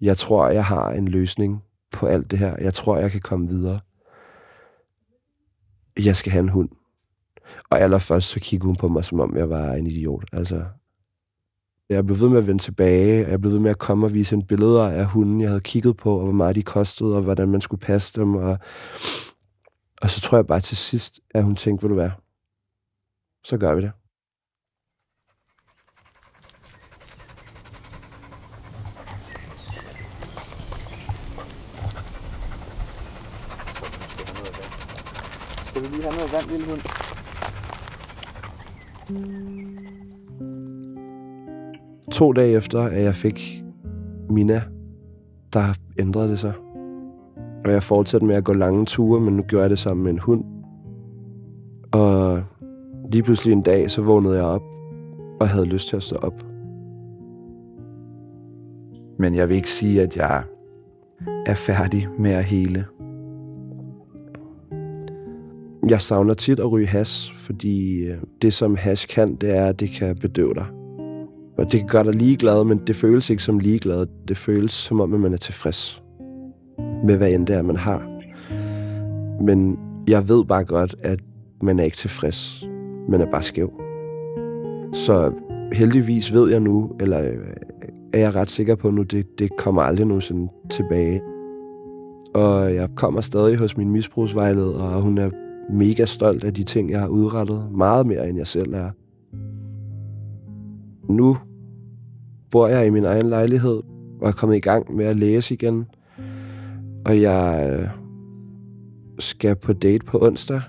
jeg 0.00 0.16
tror, 0.16 0.48
jeg 0.48 0.64
har 0.64 0.90
en 0.90 1.08
løsning 1.08 1.62
på 1.92 2.06
alt 2.06 2.30
det 2.30 2.38
her. 2.38 2.56
Jeg 2.56 2.74
tror, 2.74 2.98
jeg 2.98 3.10
kan 3.10 3.20
komme 3.20 3.48
videre. 3.48 3.80
Jeg 6.04 6.16
skal 6.16 6.32
have 6.32 6.42
en 6.42 6.48
hund. 6.48 6.68
Og 7.70 7.80
allerførst 7.80 8.28
så 8.28 8.40
kiggede 8.40 8.66
hun 8.66 8.76
på 8.76 8.88
mig, 8.88 9.04
som 9.04 9.20
om 9.20 9.36
jeg 9.36 9.50
var 9.50 9.72
en 9.72 9.86
idiot. 9.86 10.24
Altså, 10.32 10.64
jeg 11.88 12.06
blev 12.06 12.20
ved 12.20 12.28
med 12.28 12.38
at 12.38 12.46
vende 12.46 12.62
tilbage, 12.62 13.24
og 13.24 13.30
jeg 13.30 13.40
blev 13.40 13.52
ved 13.52 13.60
med 13.60 13.70
at 13.70 13.78
komme 13.78 14.06
og 14.06 14.14
vise 14.14 14.34
en 14.34 14.46
billeder 14.46 14.88
af 14.88 15.06
hunden, 15.06 15.40
jeg 15.40 15.48
havde 15.48 15.60
kigget 15.60 15.96
på, 15.96 16.16
og 16.16 16.22
hvor 16.22 16.32
meget 16.32 16.56
de 16.56 16.62
kostede, 16.62 17.16
og 17.16 17.22
hvordan 17.22 17.48
man 17.48 17.60
skulle 17.60 17.80
passe 17.80 18.20
dem. 18.20 18.34
Og, 18.34 18.58
og 20.02 20.10
så 20.10 20.20
tror 20.20 20.38
jeg 20.38 20.46
bare 20.46 20.60
til 20.60 20.76
sidst, 20.76 21.20
at 21.30 21.44
hun 21.44 21.56
tænkte, 21.56 21.82
vil 21.82 21.90
du 21.90 21.96
være? 21.96 22.12
Så 23.44 23.58
gør 23.58 23.74
vi 23.74 23.82
det. 23.82 23.92
Skal 35.78 35.90
vi 35.90 35.96
lige 35.96 36.02
have 36.02 36.14
noget 36.14 36.32
vand, 36.32 36.50
lille 36.50 36.66
hund? 36.66 36.80
To 42.12 42.32
dage 42.32 42.56
efter, 42.56 42.80
at 42.80 43.02
jeg 43.02 43.14
fik 43.14 43.64
Mina, 44.30 44.62
der 45.52 45.60
ændrede 45.98 46.28
det 46.28 46.38
sig. 46.38 46.52
Og 47.64 47.72
jeg 47.72 47.82
fortsatte 47.82 48.26
med 48.26 48.36
at 48.36 48.44
gå 48.44 48.52
lange 48.52 48.84
ture, 48.84 49.20
men 49.20 49.36
nu 49.36 49.42
gjorde 49.42 49.62
jeg 49.62 49.70
det 49.70 49.78
sammen 49.78 50.04
med 50.04 50.12
en 50.12 50.18
hund. 50.18 50.44
Og 51.92 52.42
lige 53.12 53.22
pludselig 53.22 53.52
en 53.52 53.62
dag, 53.62 53.90
så 53.90 54.02
vågnede 54.02 54.36
jeg 54.36 54.44
op 54.44 54.62
og 55.40 55.48
havde 55.48 55.66
lyst 55.66 55.88
til 55.88 55.96
at 55.96 56.02
stå 56.02 56.16
op. 56.16 56.44
Men 59.18 59.34
jeg 59.34 59.48
vil 59.48 59.56
ikke 59.56 59.70
sige, 59.70 60.02
at 60.02 60.16
jeg 60.16 60.44
er 61.46 61.54
færdig 61.54 62.08
med 62.18 62.30
at 62.30 62.44
hele. 62.44 62.84
Jeg 65.88 66.00
savner 66.00 66.34
tit 66.34 66.60
at 66.60 66.72
ryge 66.72 66.86
has, 66.86 67.32
fordi 67.36 68.04
øh, 68.04 68.16
det 68.42 68.52
som 68.52 68.76
hash 68.76 69.08
kan, 69.08 69.34
det 69.34 69.56
er, 69.56 69.66
at 69.66 69.80
det 69.80 69.90
kan 69.90 70.16
bedøve 70.16 70.54
dig. 70.54 70.66
Og 71.58 71.72
det 71.72 71.80
kan 71.80 71.88
gøre 71.88 72.04
dig 72.04 72.14
ligeglad, 72.14 72.64
men 72.64 72.80
det 72.86 72.96
føles 72.96 73.30
ikke 73.30 73.42
som 73.42 73.58
ligeglad. 73.58 74.06
Det 74.28 74.36
føles 74.36 74.72
som 74.72 75.00
om, 75.00 75.14
at 75.14 75.20
man 75.20 75.32
er 75.32 75.36
tilfreds 75.36 76.02
med, 77.04 77.16
hvad 77.16 77.30
end 77.30 77.46
det 77.46 77.56
er, 77.56 77.62
man 77.62 77.76
har. 77.76 78.06
Men 79.42 79.78
jeg 80.08 80.28
ved 80.28 80.44
bare 80.44 80.64
godt, 80.64 80.94
at 81.02 81.20
man 81.62 81.78
er 81.78 81.84
ikke 81.84 81.96
tilfreds. 81.96 82.64
Man 83.08 83.20
er 83.20 83.30
bare 83.30 83.42
skæv. 83.42 83.72
Så 84.92 85.32
heldigvis 85.72 86.32
ved 86.32 86.50
jeg 86.50 86.60
nu, 86.60 86.90
eller 87.00 87.20
øh, 87.20 87.36
er 88.12 88.18
jeg 88.18 88.34
ret 88.34 88.50
sikker 88.50 88.74
på 88.74 88.90
nu, 88.90 89.02
det, 89.02 89.38
det 89.38 89.56
kommer 89.56 89.82
aldrig 89.82 90.06
nogensinde 90.06 90.52
tilbage. 90.70 91.20
Og 92.34 92.74
jeg 92.74 92.88
kommer 92.94 93.20
stadig 93.20 93.58
hos 93.58 93.76
min 93.76 93.90
misbrugsvejleder, 93.90 94.82
og 94.82 95.02
hun 95.02 95.18
er 95.18 95.30
mega 95.70 96.04
stolt 96.04 96.44
af 96.44 96.54
de 96.54 96.64
ting, 96.64 96.90
jeg 96.90 97.00
har 97.00 97.08
udrettet. 97.08 97.68
Meget 97.72 98.06
mere, 98.06 98.28
end 98.28 98.38
jeg 98.38 98.46
selv 98.46 98.74
er. 98.74 98.90
Nu 101.12 101.36
bor 102.50 102.68
jeg 102.68 102.86
i 102.86 102.90
min 102.90 103.04
egen 103.04 103.26
lejlighed, 103.26 103.82
og 104.20 104.28
er 104.28 104.32
kommet 104.32 104.56
i 104.56 104.60
gang 104.60 104.94
med 104.96 105.04
at 105.04 105.16
læse 105.16 105.54
igen. 105.54 105.84
Og 107.04 107.20
jeg 107.20 107.70
øh, 107.72 107.88
skal 109.18 109.56
på 109.56 109.72
date 109.72 110.06
på 110.06 110.18
onsdag. 110.22 110.60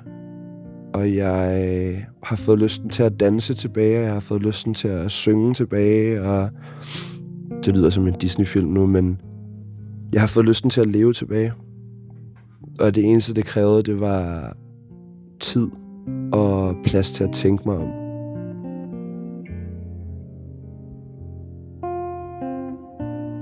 Og 0.94 1.16
jeg 1.16 1.68
øh, 1.70 2.04
har 2.24 2.36
fået 2.36 2.60
lysten 2.60 2.90
til 2.90 3.04
at 3.04 3.20
danse 3.20 3.54
tilbage, 3.54 3.98
og 4.00 4.04
jeg 4.04 4.14
har 4.14 4.20
fået 4.20 4.42
lysten 4.42 4.74
til 4.74 4.88
at 4.88 5.12
synge 5.12 5.54
tilbage, 5.54 6.22
og 6.22 6.50
det 7.66 7.78
lyder 7.78 7.90
som 7.90 8.08
en 8.08 8.14
Disney-film 8.14 8.68
nu, 8.68 8.86
men 8.86 9.22
jeg 10.14 10.22
har 10.22 10.28
fået 10.28 10.46
lysten 10.46 10.70
til 10.70 10.82
at 10.82 10.88
leve 10.88 11.14
tilbage. 11.14 11.54
Og 12.80 12.96
det 12.96 13.06
eneste, 13.06 13.34
det 13.34 13.46
krævede, 13.46 13.84
det 13.84 14.00
var 14.00 14.54
tid 15.40 15.70
og 16.34 16.76
plads 16.84 17.12
til 17.12 17.24
at 17.24 17.32
tænke 17.34 17.64
mig 17.70 17.78
om. 17.78 17.88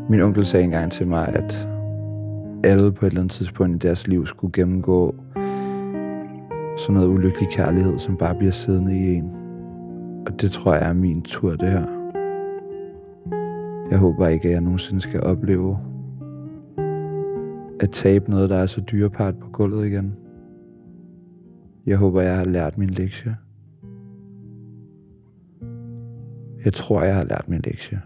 Min 0.09 0.21
onkel 0.21 0.45
sagde 0.45 0.65
engang 0.65 0.91
til 0.91 1.07
mig, 1.07 1.27
at 1.27 1.67
alle 2.63 2.91
på 2.91 3.05
et 3.05 3.09
eller 3.09 3.21
andet 3.21 3.31
tidspunkt 3.31 3.83
i 3.83 3.87
deres 3.87 4.07
liv 4.07 4.25
skulle 4.25 4.53
gennemgå 4.53 5.15
sådan 6.77 6.93
noget 6.93 7.07
ulykkelig 7.07 7.49
kærlighed, 7.49 7.97
som 7.97 8.17
bare 8.17 8.35
bliver 8.35 8.51
siddende 8.51 8.95
i 8.95 9.13
en. 9.15 9.31
Og 10.27 10.41
det 10.41 10.51
tror 10.51 10.73
jeg 10.73 10.89
er 10.89 10.93
min 10.93 11.21
tur, 11.21 11.55
det 11.55 11.71
her. 11.71 11.85
Jeg 13.91 13.99
håber 13.99 14.27
ikke, 14.27 14.47
at 14.47 14.53
jeg 14.53 14.61
nogensinde 14.61 15.01
skal 15.01 15.23
opleve 15.23 15.77
at 17.79 17.89
tabe 17.91 18.29
noget, 18.29 18.49
der 18.49 18.57
er 18.57 18.65
så 18.65 18.81
dyrebart 18.81 19.35
på 19.39 19.49
gulvet 19.49 19.87
igen. 19.87 20.13
Jeg 21.87 21.97
håber, 21.97 22.21
jeg 22.21 22.37
har 22.37 22.43
lært 22.43 22.77
min 22.77 22.89
lektie. 22.89 23.37
Jeg 26.65 26.73
tror, 26.73 27.03
jeg 27.03 27.15
har 27.15 27.23
lært 27.23 27.49
min 27.49 27.61
lektie. 27.61 28.01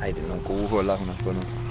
Ej, 0.00 0.10
det 0.10 0.24
er 0.24 0.28
nogle 0.28 0.44
gode 0.44 0.68
huller, 0.68 0.96
hun 0.96 1.08
har 1.08 1.16
fundet. 1.16 1.67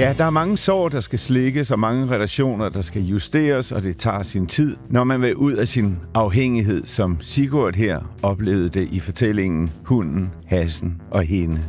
Ja, 0.00 0.14
der 0.18 0.24
er 0.24 0.30
mange 0.30 0.56
sår, 0.56 0.88
der 0.88 1.00
skal 1.00 1.18
slikkes, 1.18 1.70
og 1.70 1.78
mange 1.78 2.06
relationer, 2.06 2.68
der 2.68 2.80
skal 2.80 3.02
justeres, 3.02 3.72
og 3.72 3.82
det 3.82 3.96
tager 3.96 4.22
sin 4.22 4.46
tid, 4.46 4.76
når 4.88 5.04
man 5.04 5.22
vil 5.22 5.36
ud 5.36 5.52
af 5.52 5.68
sin 5.68 5.98
afhængighed, 6.14 6.86
som 6.86 7.18
Sigurd 7.20 7.76
her 7.76 8.16
oplevede 8.22 8.68
det 8.68 8.88
i 8.92 9.00
fortællingen 9.00 9.70
Hunden, 9.84 10.30
Hassen 10.46 11.02
og 11.10 11.22
Hende. 11.22 11.60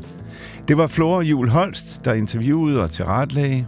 Det 0.68 0.78
var 0.78 0.88
Flora 0.88 1.22
Jul 1.22 1.50
Holst, 1.50 2.06
der 2.06 2.14
interviewede 2.14 2.84
og 2.84 2.92
tilretlagde. 2.92 3.66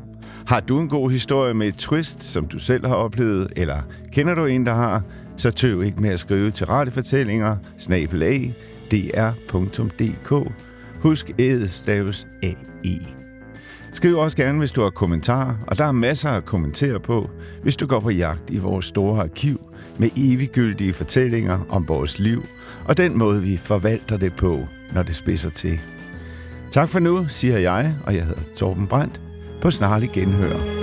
Har 0.47 0.59
du 0.59 0.79
en 0.79 0.89
god 0.89 1.11
historie 1.11 1.53
med 1.53 1.67
et 1.67 1.75
twist, 1.75 2.23
som 2.23 2.45
du 2.45 2.59
selv 2.59 2.87
har 2.87 2.95
oplevet, 2.95 3.53
eller 3.55 3.81
kender 4.11 4.35
du 4.35 4.45
en, 4.45 4.65
der 4.65 4.73
har, 4.73 5.03
så 5.37 5.51
tøv 5.51 5.83
ikke 5.83 6.01
med 6.01 6.09
at 6.09 6.19
skrive 6.19 6.51
til 6.51 6.65
radiofortællinger, 6.65 7.55
snabelag, 7.77 8.55
dr.dk. 8.91 10.51
Husk 11.01 11.31
ædet 11.39 11.69
staves 11.69 12.27
A-I. 12.43 13.22
Skriv 13.93 14.17
også 14.17 14.37
gerne, 14.37 14.59
hvis 14.59 14.71
du 14.71 14.81
har 14.81 14.89
kommentarer, 14.89 15.55
og 15.67 15.77
der 15.77 15.85
er 15.85 15.91
masser 15.91 16.29
at 16.29 16.45
kommentere 16.45 16.99
på, 16.99 17.29
hvis 17.61 17.75
du 17.75 17.87
går 17.87 17.99
på 17.99 18.09
jagt 18.09 18.43
i 18.49 18.57
vores 18.57 18.85
store 18.85 19.23
arkiv 19.23 19.59
med 19.99 20.09
eviggyldige 20.17 20.93
fortællinger 20.93 21.59
om 21.69 21.87
vores 21.87 22.19
liv, 22.19 22.43
og 22.87 22.97
den 22.97 23.17
måde, 23.17 23.41
vi 23.41 23.57
forvalter 23.57 24.17
det 24.17 24.35
på, 24.35 24.59
når 24.93 25.03
det 25.03 25.15
spidser 25.15 25.49
til. 25.49 25.81
Tak 26.71 26.89
for 26.89 26.99
nu, 26.99 27.25
siger 27.29 27.57
jeg, 27.57 27.95
og 28.05 28.15
jeg 28.15 28.25
hedder 28.25 28.41
Torben 28.57 28.87
Brandt. 28.87 29.21
På 29.61 29.71
snarlig 29.71 30.09
genhør. 30.13 30.82